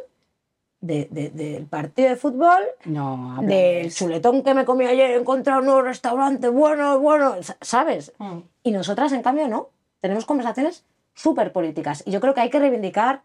[0.81, 5.59] de- de- del partido de fútbol, No, del chuletón que me comí ayer, he encontrado
[5.59, 8.11] un nuevo restaurante, bueno, bueno, sa- ¿sabes?
[8.17, 8.39] Mm.
[8.63, 9.69] Y nosotras, en cambio, no.
[10.01, 12.03] Tenemos conversaciones súper políticas.
[12.05, 13.21] Y yo creo que hay que reivindicar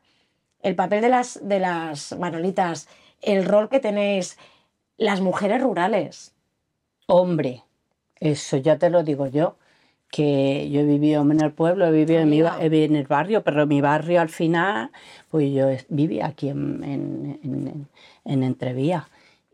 [0.62, 2.88] el papel de las, de las manolitas,
[3.22, 4.36] el rol que tenéis
[4.98, 6.34] las mujeres rurales.
[7.06, 7.62] Hombre,
[8.20, 9.56] eso ya te lo digo yo,
[10.16, 13.42] que yo he vivido en el pueblo, he vivido en, mi, vivido en el barrio,
[13.44, 14.90] pero mi barrio al final,
[15.30, 17.88] pues yo vivía aquí en, en, en, en-
[18.24, 19.04] en Entrevías.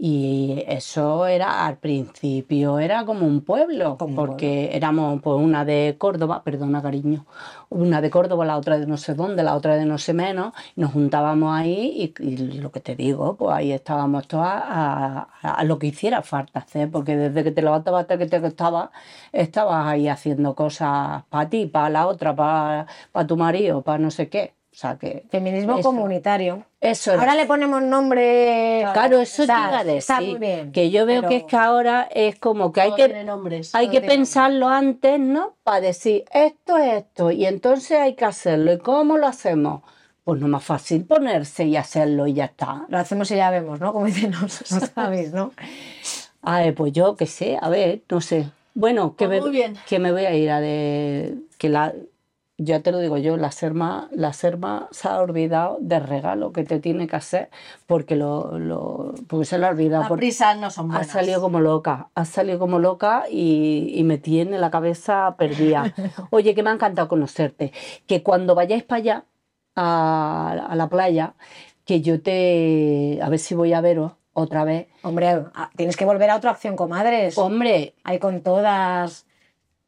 [0.05, 5.65] Y eso era, al principio, era como un pueblo, Como un porque éramos pues, una
[5.65, 7.25] de Córdoba, perdona cariño,
[7.69, 10.55] una de Córdoba, la otra de no sé dónde, la otra de no sé menos,
[10.75, 15.29] y nos juntábamos ahí y, y lo que te digo, pues ahí estábamos todas a,
[15.41, 18.37] a- a lo que hiciera falta hacer, porque desde que te levantabas hasta que te
[18.37, 18.91] acostabas,
[19.33, 24.11] estabas ahí haciendo cosas para ti, para la otra, para, para tu marido, para no
[24.11, 24.55] sé qué.
[24.73, 25.83] O sea que Feminismo Eso.
[25.83, 26.65] comunitario.
[26.81, 27.13] eso.
[27.13, 28.87] Ahora le ponemos nombre.
[28.95, 29.99] Claro, eso Está- iba a decir.
[29.99, 30.73] Está muy bien.
[30.73, 33.75] Que yo veo que es que ahora es como que hay que, nombres.
[33.75, 35.57] hay que pensarlo antes, ¿no?
[35.63, 38.73] Para decir esto es esto y entonces hay que hacerlo.
[38.73, 39.83] ¿Y cómo lo hacemos?
[40.25, 42.87] Pues no más fácil ponerse y hacerlo y ya está.
[42.89, 43.93] Lo hacemos y ya vemos, ¿no?
[43.93, 45.53] Como dicen los, no sabéis, ¿no?
[46.41, 48.47] Ay, pues yo qué sé, a ver, no sé.
[48.75, 51.35] Bueno, que, Pues me, que me voy a ir a de...
[51.59, 51.93] Que la,
[52.65, 56.65] ya te lo digo yo, la Serma, la Serma se ha olvidado del regalo que
[56.65, 57.51] te tiene que hacer
[57.87, 60.03] porque, lo, lo, porque se lo ha olvidado.
[60.03, 61.07] Las prisas no son Ha buenas.
[61.09, 65.93] salido como loca, ha salido como loca y, y me tiene la cabeza perdida.
[66.31, 67.73] Oye, que me ha encantado conocerte.
[68.07, 69.25] Que cuando vayáis para allá,
[69.77, 71.35] a, a la playa,
[71.85, 73.19] que yo te.
[73.23, 74.87] A ver si voy a veros otra vez.
[75.03, 75.45] Hombre,
[75.77, 77.37] tienes que volver a otra acción, comadres.
[77.39, 79.27] Hombre, Hay con todas.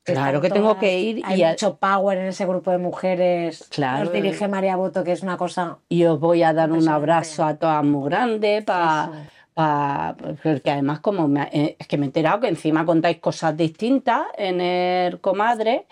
[0.05, 0.81] Claro que tengo todas.
[0.81, 3.67] que ir Hay y mucho power en ese grupo de mujeres.
[3.71, 4.05] Claro.
[4.05, 5.79] Nos dirige María Boto, que es una cosa.
[5.89, 9.29] y os voy a dar un abrazo a todas muy grande para.
[9.55, 14.27] Porque además como me- eh, es que me he enterado que encima contáis cosas distintas
[14.37, 15.87] en el comadre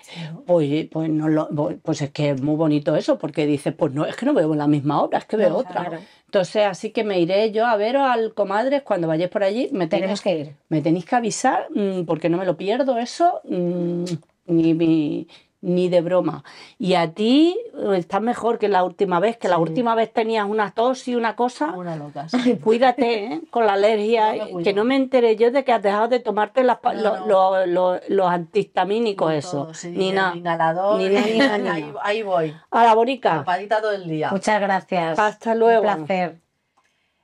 [0.47, 1.49] Pues, pues, no lo-
[1.83, 4.55] pues es que es muy bonito eso, porque dices, pues no, es que no veo
[4.55, 6.01] la misma obra, es que veo otra.
[6.27, 9.69] Entonces, así que me iré yo a veros al comadres cuando vayáis por allí.
[9.73, 10.57] Me Tenemos tenéis, que ir.
[10.69, 14.05] me tenéis que avisar, mm, porque no me lo pierdo eso, mm,
[14.47, 15.29] ni, ni,
[15.63, 16.43] ni de broma.
[16.79, 20.47] Y a ti eh, estás mejor que la última vez, que la última vez tenías
[20.49, 21.73] una tos y una cosa.
[21.73, 22.33] Una locas.
[22.65, 23.41] Cuídate ¿eh?
[23.51, 26.65] con la alergia, No que no me enteré yo de que has dejado de tomarte
[26.65, 27.27] las pa- No, lo- no.
[27.27, 29.63] lo- lo- los antihistamínicos, No eso.
[29.65, 30.35] todo, sí, ni nada.
[30.37, 30.99] Inhalador.
[31.01, 32.55] Ni nada, ni nada, ni ahí, ahí voy.
[32.71, 33.31] A la bonica.
[33.39, 34.31] Tapadita todo el día.
[34.33, 35.19] Muchas gracias.
[35.19, 35.89] Hasta luego.
[35.89, 36.41] Un placer.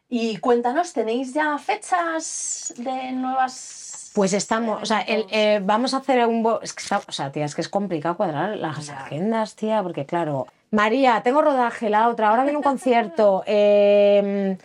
[0.08, 3.77] Y cuéntanos, ¿tenéis ya fechas de nuevas?
[4.14, 6.42] Pues estamos, o sea, el- eh, vamos a hacer un...
[6.42, 9.82] bo- Es que está- o sea, tía, es que es complicado cuadrar las agendas, tía,
[9.82, 10.46] porque claro...
[10.70, 13.42] María, tengo rodaje, la otra, ahora viene un concierto.
[13.46, 14.58] eh,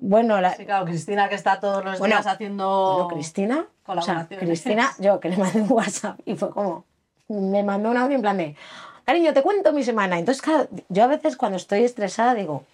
[0.00, 4.00] bueno, la, Sí, claro, Cristina que está todos los Bueno, días haciendo bueno, Cristina, o
[4.02, 4.26] sea.
[4.28, 6.84] Cristina, yo que le mandé un WhatsApp y fue como,
[7.28, 8.56] me mandó un audio en plan de,
[9.04, 10.18] cariño, te cuento mi semana.
[10.18, 12.64] Entonces, claro, yo a veces cuando estoy estresada digo,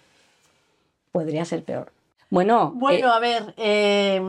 [1.11, 1.91] podría ser peor.
[2.29, 4.21] Bueno, Bueno, eh, a ver, eh,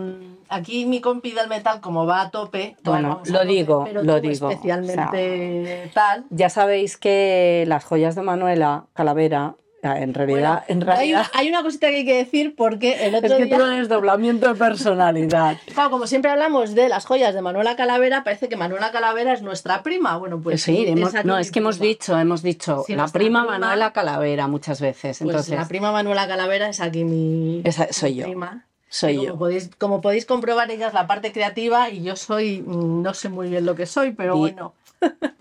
[0.48, 4.20] aquí mi compi del metal, como va a tope, Bueno, lo tope, digo, pero lo
[4.20, 6.24] digo, especialmente tal.
[6.30, 11.62] ya sabéis que las joyas de Manuela Calavera, en realidad, en Hay, realidad hay una
[11.62, 15.56] cosita que hay que decir porque el otro es que día, un desdoblamiento de personalidad.
[15.74, 19.42] claro, como siempre hablamos de las joyas de Manuela Calavera, parece que Manuela Calavera es
[19.42, 20.16] nuestra prima.
[20.16, 23.42] Bueno, pues sí, hemos- aquí no, es que hemos dicho, hemos dicho Sí, la prima,
[23.42, 25.18] prima- Manuela Calavera muchas veces.
[25.18, 28.24] Pues Entonces, la prima Manuela Calavera es aquí mi, Esa soy mi yo.
[28.24, 28.64] prima.
[28.90, 29.38] soy como yo.
[29.38, 33.28] Podéis, como podéis comprobar, ella es la parte creativa y yo soy, mm, no sé
[33.28, 34.72] muy bien lo que soy, pero bueno,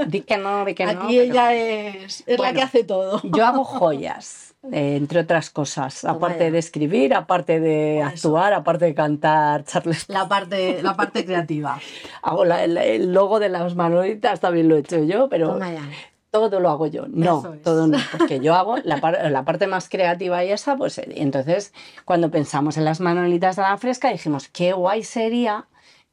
[0.08, 0.91] Di que no, di que no.
[0.91, 3.20] aquí pero- ella es, es la que hace todo.
[3.24, 6.51] Yo hago joyas, eh, entre otras cosas, aparte ya.
[6.51, 8.08] de escribir, aparte de eso.
[8.30, 10.05] actuar, aparte de cantar Charles.
[10.10, 11.80] La parte, la parte creativa.
[12.22, 15.72] Hago la- el, el logo de las manolitas, también lo he hecho yo, pero Toma
[15.74, 15.82] ya.
[16.32, 17.05] todo lo hago yo.
[17.10, 17.62] No, es.
[17.64, 21.08] todo no, porque yo hago la, par- la parte más creativa y esa, pues eh,
[21.16, 21.74] entonces
[22.05, 25.66] cuando pensamos en las manolitas de la fresca dijimos, qué guay sería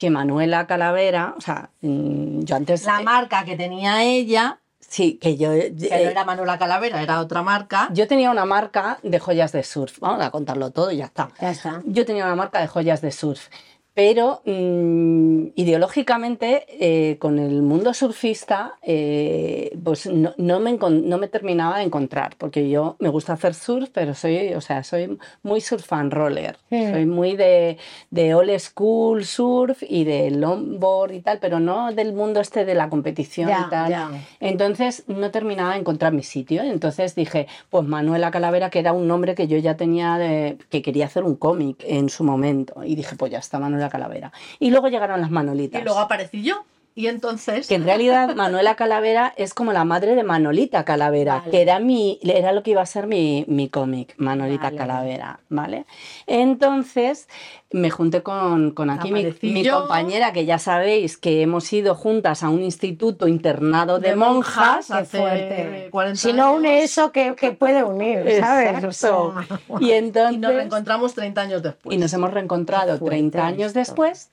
[0.05, 2.85] que Manuela Calavera, o sea, mm, yo antes...
[2.85, 5.51] La eh, marca que tenía ella, sí, que yo...
[5.53, 7.89] que no eh, era Manuela Calavera, era otra marca.
[7.95, 11.31] yo tenía una marca de joyas de surf, vamos a contarlo todo y ya está.
[11.41, 11.81] Ya está.
[11.87, 13.49] Yo tenía una marca de joyas de surf,
[13.95, 21.29] pero mm, ideológicamente eh, con el mundo surfista eh, pues no, no me, no me
[21.29, 25.61] terminaba de encontrar, porque yo me gusta hacer surf, pero soy, o sea, soy muy
[25.61, 27.79] surf and roller, soy muy de,
[28.11, 32.75] de old school surf y de longboard y tal, pero no del mundo este de
[32.75, 34.25] la competición y tal.
[34.41, 36.63] Entonces no terminaba de encontrar mi sitio.
[36.63, 40.83] Entonces dije, pues Manuela Calavera, que era un nombre que yo ya tenía, de, que
[40.83, 42.83] quería hacer un cómic en su momento.
[42.85, 44.33] Y dije, pues ya está Manuela Calavera.
[44.59, 45.81] Y luego llegaron las manolitas.
[45.81, 46.65] Y luego aparecí yo.
[46.97, 47.67] Y entonces...
[47.67, 51.51] Que en realidad Manuela Calavera es como la madre de Manolita Calavera, Vale.
[51.51, 54.77] que era, mi, era lo que iba a ser mi, mi cómic, Manolita Vale.
[54.77, 55.87] Calavera, ¿vale?
[56.29, 57.29] Entonces
[57.73, 62.45] me junté con, con aquí mi, mi compañera, que ya sabéis que hemos ido juntas
[62.45, 64.89] a un instituto internado de, monjas.
[64.93, 65.89] Hace fuerte.
[65.91, 68.85] 40 Si no une eso, que, que puede unir, ¿sabes?
[68.85, 68.93] O Exacto.
[68.93, 70.35] sea, Y entonces...
[70.37, 71.97] Y nos reencontramos 30 años después.
[71.97, 73.79] y nos hemos reencontrado Qué fuerte 30 años esto.
[73.81, 74.31] después.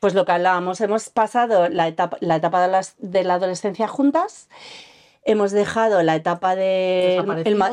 [0.00, 3.86] Pues lo que hablábamos, hemos pasado la etapa, la etapa de, las- de la adolescencia
[3.86, 4.48] juntas,
[5.24, 7.16] hemos dejado la etapa de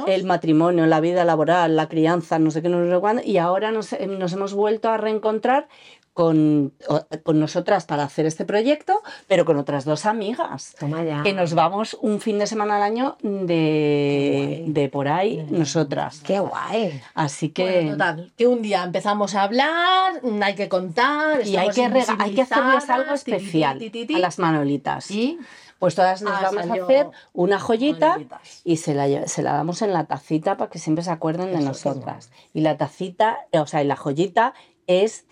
[0.07, 3.37] el, el matrimonio, la vida laboral, la crianza, no sé qué, no sé cuándo, y
[3.37, 5.69] ahora nos, nos hemos vuelto a reencontrar
[6.17, 6.73] con,
[7.21, 10.75] con nosotras para hacer este proyecto, pero con otras dos amigas.
[10.79, 11.21] Toma ya.
[11.21, 16.21] Que nos vamos un fin de semana al año de, de por ahí nosotras.
[16.21, 16.99] Qué guay.
[17.13, 17.65] Así que...
[17.65, 22.33] Bueno, total, que un día empezamos a hablar, hay que contar, Y hay que, hay
[22.33, 25.11] que hacerles algo especial ti, ti, ti, a las manolitas.
[25.11, 25.37] Y
[25.77, 28.17] Pues todas nos Ah, vamos a hacer una joyita
[28.63, 31.59] y se la, se la damos en la tacita para que siempre se acuerden de
[31.59, 32.31] Eso, nosotras.
[32.55, 34.55] Y la tacita, eh, o sea, y la joyita
[34.87, 35.25] es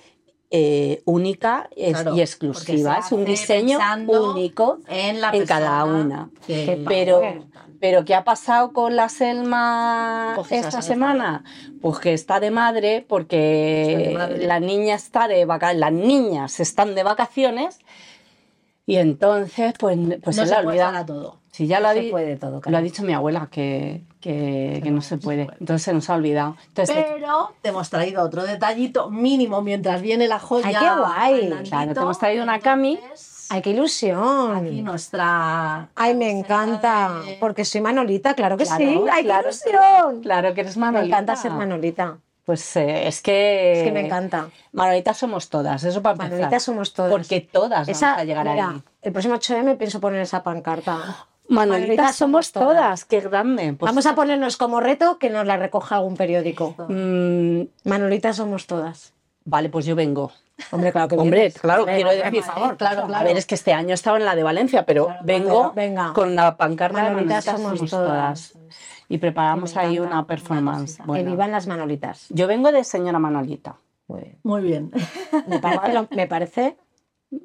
[0.58, 2.98] eh, única Claro, y exclusiva.
[3.00, 3.78] Es un diseño
[4.08, 4.80] único.
[4.88, 6.30] en la en cada una.
[6.48, 7.22] que- Pero,
[7.82, 11.44] pero ¿qué ha pasado con la Selma esa esta semana.
[11.82, 14.48] Pues que está de madre porque de madre.
[14.48, 17.80] la niña está de vacaciones, las niñas están de vacaciones
[18.86, 21.06] y entonces pues, pues no se se la puede olvida.
[21.06, 21.40] todo.
[21.56, 24.82] Si ya lo ha, se di- puede todo, lo ha dicho mi abuela que, que,
[24.84, 25.46] que no se puede.
[25.46, 25.58] puede.
[25.62, 26.58] Entonces se nos ha olvidado.
[26.68, 30.68] Entonces, Pero te hemos traído otro detallito mínimo mientras viene la joya.
[30.68, 31.64] Ay, qué guay.
[31.70, 33.00] Claro, te hemos traído una cami.
[33.02, 34.56] Entonces, Ay, qué ilusión.
[34.58, 35.88] Aquí nuestra.
[35.96, 37.22] Ay, me encanta.
[37.26, 39.02] de- Porque soy Manolita, claro que Claro, sí.
[39.10, 39.44] Ay, claro.
[39.64, 40.22] qué ilusión.
[40.22, 41.16] claro que eres Me Manolita.
[41.16, 42.18] encanta ser Manolita.
[42.44, 43.80] Pues eh, es que...
[43.80, 44.50] Es que me encanta.
[44.72, 46.32] Manolitas somos todas, eso para empezar.
[46.34, 47.12] Manolitas somos todas.
[47.12, 48.82] Porque todas Esa, vamos a llegar mira, ahí.
[49.02, 51.26] el próximo 8M pienso poner esa pancarta.
[51.48, 52.68] Manolitas, Manolitas somos somos todas.
[52.78, 53.06] todas.
[53.06, 53.74] qué grande.
[53.74, 56.76] Pues, Vamos a ponernos como reto que nos la recoja algún periódico.
[56.90, 59.14] mm, Manolitas somos todas.
[59.46, 60.32] vale, pues yo vengo.
[60.72, 61.60] Hombre, claro que Hombre, vienes.
[61.60, 63.26] claro, Venga, quiero venga, decir, por favor, claro, por A claro.
[63.26, 66.14] ver, es que este año estaba en la de Valencia, pero vengo venga.
[66.14, 68.54] con la pancarta de Manolitas Manolitas somos somos todas.
[69.10, 70.98] Y preparamos Que ahí una performance.
[70.98, 72.26] Que Bueno, vivan las Manolitas.
[72.30, 73.76] yo vengo de señora Manolita.
[74.08, 74.40] Muy bien.
[74.44, 74.92] Muy bien.
[75.48, 76.78] Me parece, lo- me parece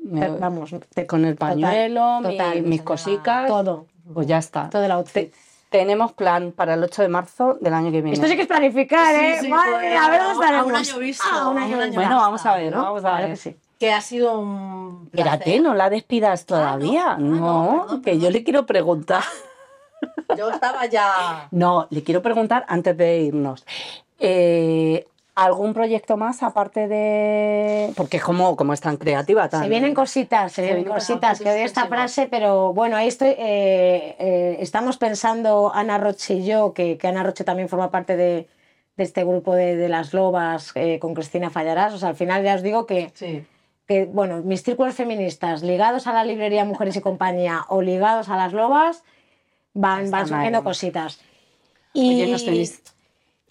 [0.04, 3.48] Me- vamos, te- con el total, pañuelo, mi- total, mis cositas.
[3.48, 4.70] todo, Pues ya está.
[4.70, 5.30] todo el outfit.
[5.32, 5.32] Te-
[5.70, 8.12] tenemos plan para el 8 de marzo del año que viene.
[8.14, 9.36] Esto sí que es planificar, ¿eh?
[9.38, 11.74] Sí, sí, Madre pues, mía, a ver dónde a un año visto, Ah, un año
[11.74, 11.94] a un año visto.
[12.00, 12.82] Bueno, vamos a ver, ¿no?
[12.82, 13.30] vamos a Claro ver.
[13.30, 13.56] que sí.
[13.78, 15.08] Que ha sido un.
[15.10, 15.32] placer.
[15.32, 17.12] Espérate, no la despidas todavía.
[17.12, 19.22] Ah, no, no, no, perdón, que yo le quiero preguntar.
[20.36, 21.46] Yo estaba ya.
[21.52, 23.64] No, le quiero preguntar antes de irnos.
[24.18, 25.06] Eh,
[25.40, 27.92] ¿Algún proyecto más aparte de.?
[27.96, 29.48] Porque es como, como es tan creativa.
[29.48, 29.62] Tan...
[29.62, 33.30] Se vienen cositas, se vienen vienen cositas, que odio esta frase, pero bueno, ahí estoy,
[33.30, 38.18] eh, eh, estamos pensando, Ana Roche y yo, que, que Ana Roche también forma parte
[38.18, 38.48] de,
[38.98, 42.44] de este grupo de, de las lobas eh, con Cristina Fallarás, o sea, al final
[42.44, 43.46] ya os digo que, Sí.
[43.86, 48.36] que, bueno, mis círculos feministas ligados a la librería Mujeres y Compañía o ligados a
[48.36, 49.04] las lobas
[49.72, 51.18] van, van surgiendo cositas.
[51.94, 52.70] Y, Oye,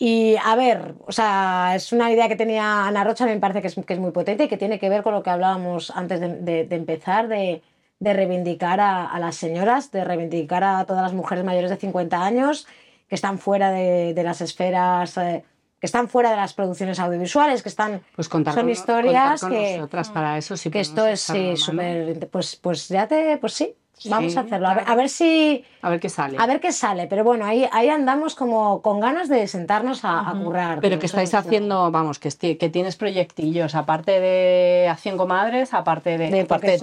[0.02, 3.68] y a ver, o sea, es una idea que tenía Ana Rocha, me parece que
[3.68, 6.20] es, que es muy potente y que tiene que ver con lo que hablábamos antes
[6.22, 7.62] de, de- de empezar, de,
[8.00, 12.24] de reivindicar a, a las señoras, de reivindicar a todas las mujeres mayores de 50
[12.26, 12.66] años
[13.10, 15.44] que están fuera de, de las esferas, eh,
[15.80, 18.02] que están fuera de las producciones audiovisuales, que están...
[18.16, 20.56] Pues contar son con, historias contar con que- nosotras para eso.
[20.56, 22.28] Si que esto es sí, súper...
[22.30, 23.38] Pues, pues ya te...
[23.38, 23.74] Pues sí,
[24.06, 24.68] vamos Sí, a hacerlo.
[24.70, 25.66] A ver, a si...
[25.82, 26.38] A ver qué sale.
[26.40, 30.30] A ver qué sale, pero bueno, ahí, ahí andamos como con ganas de sentarnos a,
[30.30, 30.80] a currar.
[30.82, 36.18] Pero que estáis haciendo, vamos, que, esti- que tienes proyectillos, aparte de Acción Comadres, aparte
[36.18, 36.80] de, De aparte de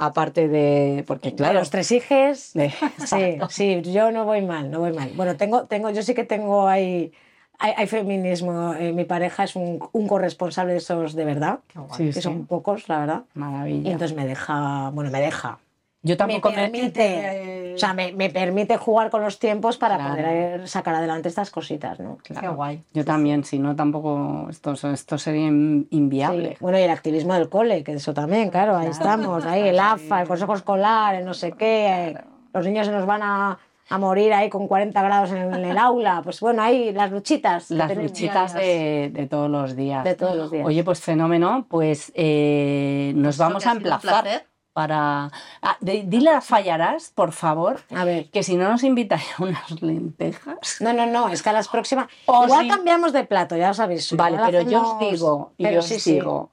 [0.00, 1.04] aparte de.
[1.06, 1.58] Porque claro.
[1.58, 2.52] los tres hijes.
[2.54, 2.72] de-
[3.04, 5.10] Sí, sí, yo no voy mal, no voy mal.
[5.16, 7.12] Bueno, tengo, tengo, yo sí que tengo ahí,
[7.58, 8.74] hay, hay feminismo.
[8.74, 11.60] eh, mi pareja es un, un corresponsable de esos de verdad,
[11.96, 12.22] Sí, que sí.
[12.22, 13.22] son pocos, la verdad.
[13.34, 13.90] Y Maravilla.
[13.92, 15.58] entonces me deja, bueno, me deja.
[16.02, 16.54] Yo tampoco me.
[16.68, 20.14] permite, o sea, me, me permite jugar con los tiempos para Claro.
[20.14, 22.18] poder sacar adelante estas cositas, ¿no?
[22.22, 22.40] Claro.
[22.40, 22.82] Qué guay.
[22.94, 24.46] Yo también, si no, tampoco.
[24.48, 26.50] Esto, esto sería in- inviable.
[26.50, 29.78] Sí, Bueno, y el activismo del cole, que eso también, claro, ahí estamos, ahí el
[29.80, 32.16] AFA, el Consejo Escolar, el no sé qué,
[32.54, 33.58] los niños se nos van a,
[33.90, 37.70] a morir ahí con 40 grados en el, aula, pues bueno, ahí las luchitas.
[37.70, 40.04] Las luchitas de, de todos los días.
[40.04, 40.64] de todos los días.
[40.66, 44.46] Oye, pues fenómeno, pues eh, nos vamos a emplazar placer.
[44.78, 45.32] Para...
[45.60, 48.30] Ah, de- dile a Fallarás, por favor, a ver.
[48.30, 50.76] que si no nos invitáis a unas lentejas...
[50.80, 52.06] No, no, no, es que a las próximas...
[52.26, 54.12] O Igual si- cambiamos de plato, ya lo sabéis.
[54.16, 56.12] Vale, pero yo os digo, y pero yo os sí, sí.
[56.12, 56.52] digo,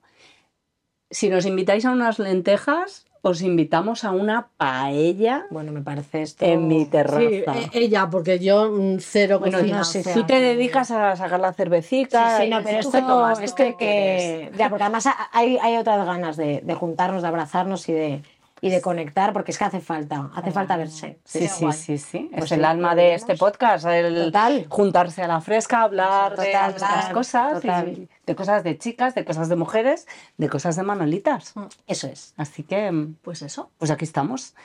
[1.11, 6.45] si nos invitáis a unas lentejas, os invitamos a una paella Bueno, me parece esto.
[6.45, 7.19] en mi terraza.
[7.19, 10.39] Sí, e- ella, porque yo mm, cero Bueno, cocina, no o sé, sea, tú te
[10.39, 12.39] dedicas a sacar la cervecita.
[12.41, 14.51] Sí, no, pero ¿tú qué esto, esto qué hay que.
[14.57, 18.21] Ya, porque además hay, hay otras ganas de, de juntarnos, de abrazarnos y de,
[18.61, 21.19] y de conectar, porque es que hace falta, hace falta verse.
[21.25, 22.29] Sí, sí, sí, sí.
[22.31, 24.65] Pues es sí, el alma de este podcast, el Total.
[24.69, 26.73] juntarse a la fresca, hablar de total,
[27.13, 31.53] cosas, de cosas de chicas, de cosas de mujeres, de cosas de manolitas.
[31.85, 32.33] Eso es.
[32.37, 33.69] Así que, Pues eso.
[33.77, 34.55] pues aquí estamos.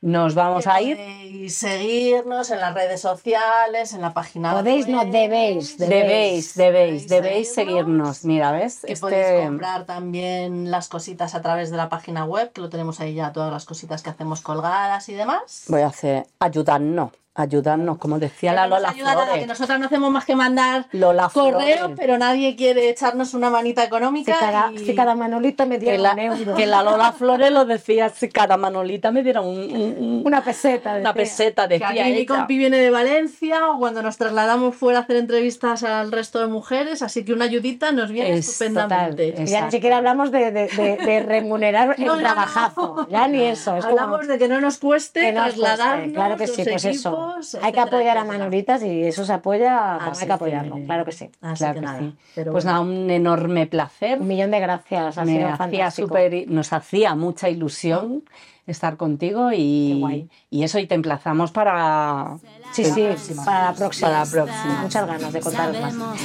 [0.00, 0.96] Nos vamos a ir.
[0.96, 4.94] Podéis seguirnos en las redes sociales, en la página Podéis, web.
[4.94, 5.76] no debéis.
[5.76, 8.18] Debéis, debéis, debéis seguirnos.
[8.18, 8.24] seguirnos.
[8.24, 8.82] Mira, ¿ves?
[8.86, 12.68] Que Este- podéis comprar también las cositas a través de la página web, que lo
[12.68, 15.64] tenemos ahí ya, todas las cositas que hacemos colgadas y demás.
[15.66, 17.10] Voy a hacer ayudarnos,
[17.42, 19.46] ayudarnos, como decía la Que Lola ayuda nada, que Flores.
[19.48, 21.96] nosotras no hacemos más que mandar Lola correos, Flores.
[21.98, 24.36] pero nadie quiere echarnos una manita Si económica.
[24.38, 26.54] cada, y- si cada manolito me diera Que la, un euro.
[26.54, 30.42] que la Lola Flores lo decía, si cada manolita me diera un- un- un- Una
[30.42, 30.90] peseta.
[30.90, 31.14] una decía.
[31.14, 35.02] peseta, que decía aquí mi compi viene de Valencia o cuando nos trasladamos fuera a
[35.02, 39.32] hacer entrevistas al resto de mujeres, así que una ayudita nos viene Es estupendamente.
[39.32, 42.94] total, Y Ya ni siquiera hablamos de, de- de- de remunerar el No, trabajazo.
[42.96, 43.08] no.
[43.08, 43.76] Ya ni eso.
[43.76, 45.60] Es como Hablamos de que no nos cueste que no os cueste.
[45.62, 47.27] trasladarnos Claro que sí, los pues eso.
[47.30, 48.38] Equipos, Hay etcétera, que apoyar a etcétera.
[48.38, 50.74] Manolitas y eso se apoya, Así hay que apoyarlo.
[50.76, 51.30] que- Claro que sí.
[51.40, 51.98] Así Claro que que nada.
[52.00, 52.14] sí.
[52.34, 52.84] pero Pues bueno.
[52.84, 54.20] nada, un enorme placer.
[54.20, 55.18] Un millón de gracias.
[55.18, 56.08] Ha Me sido fantástico.
[56.08, 58.24] súper- nos hacía mucha ilusión
[58.66, 62.36] estar contigo y, y eso, y te emplazamos para...
[62.72, 63.08] Sí, sí,
[63.44, 64.08] para la próxima.
[64.08, 64.82] Para la próxima.
[64.82, 66.18] Muchas ganas de contaros más.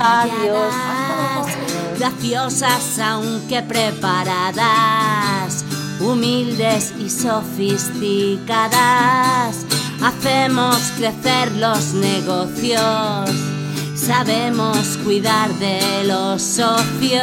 [0.00, 0.74] Adiós.
[1.98, 5.64] graciosas aunque preparadas,
[6.02, 9.64] humildes y sofisticadas.
[10.02, 13.30] Hacemos crecer los negocios,
[13.94, 17.22] sabemos cuidar de los socios.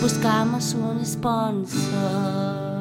[0.00, 2.73] Buscamos un sponsor.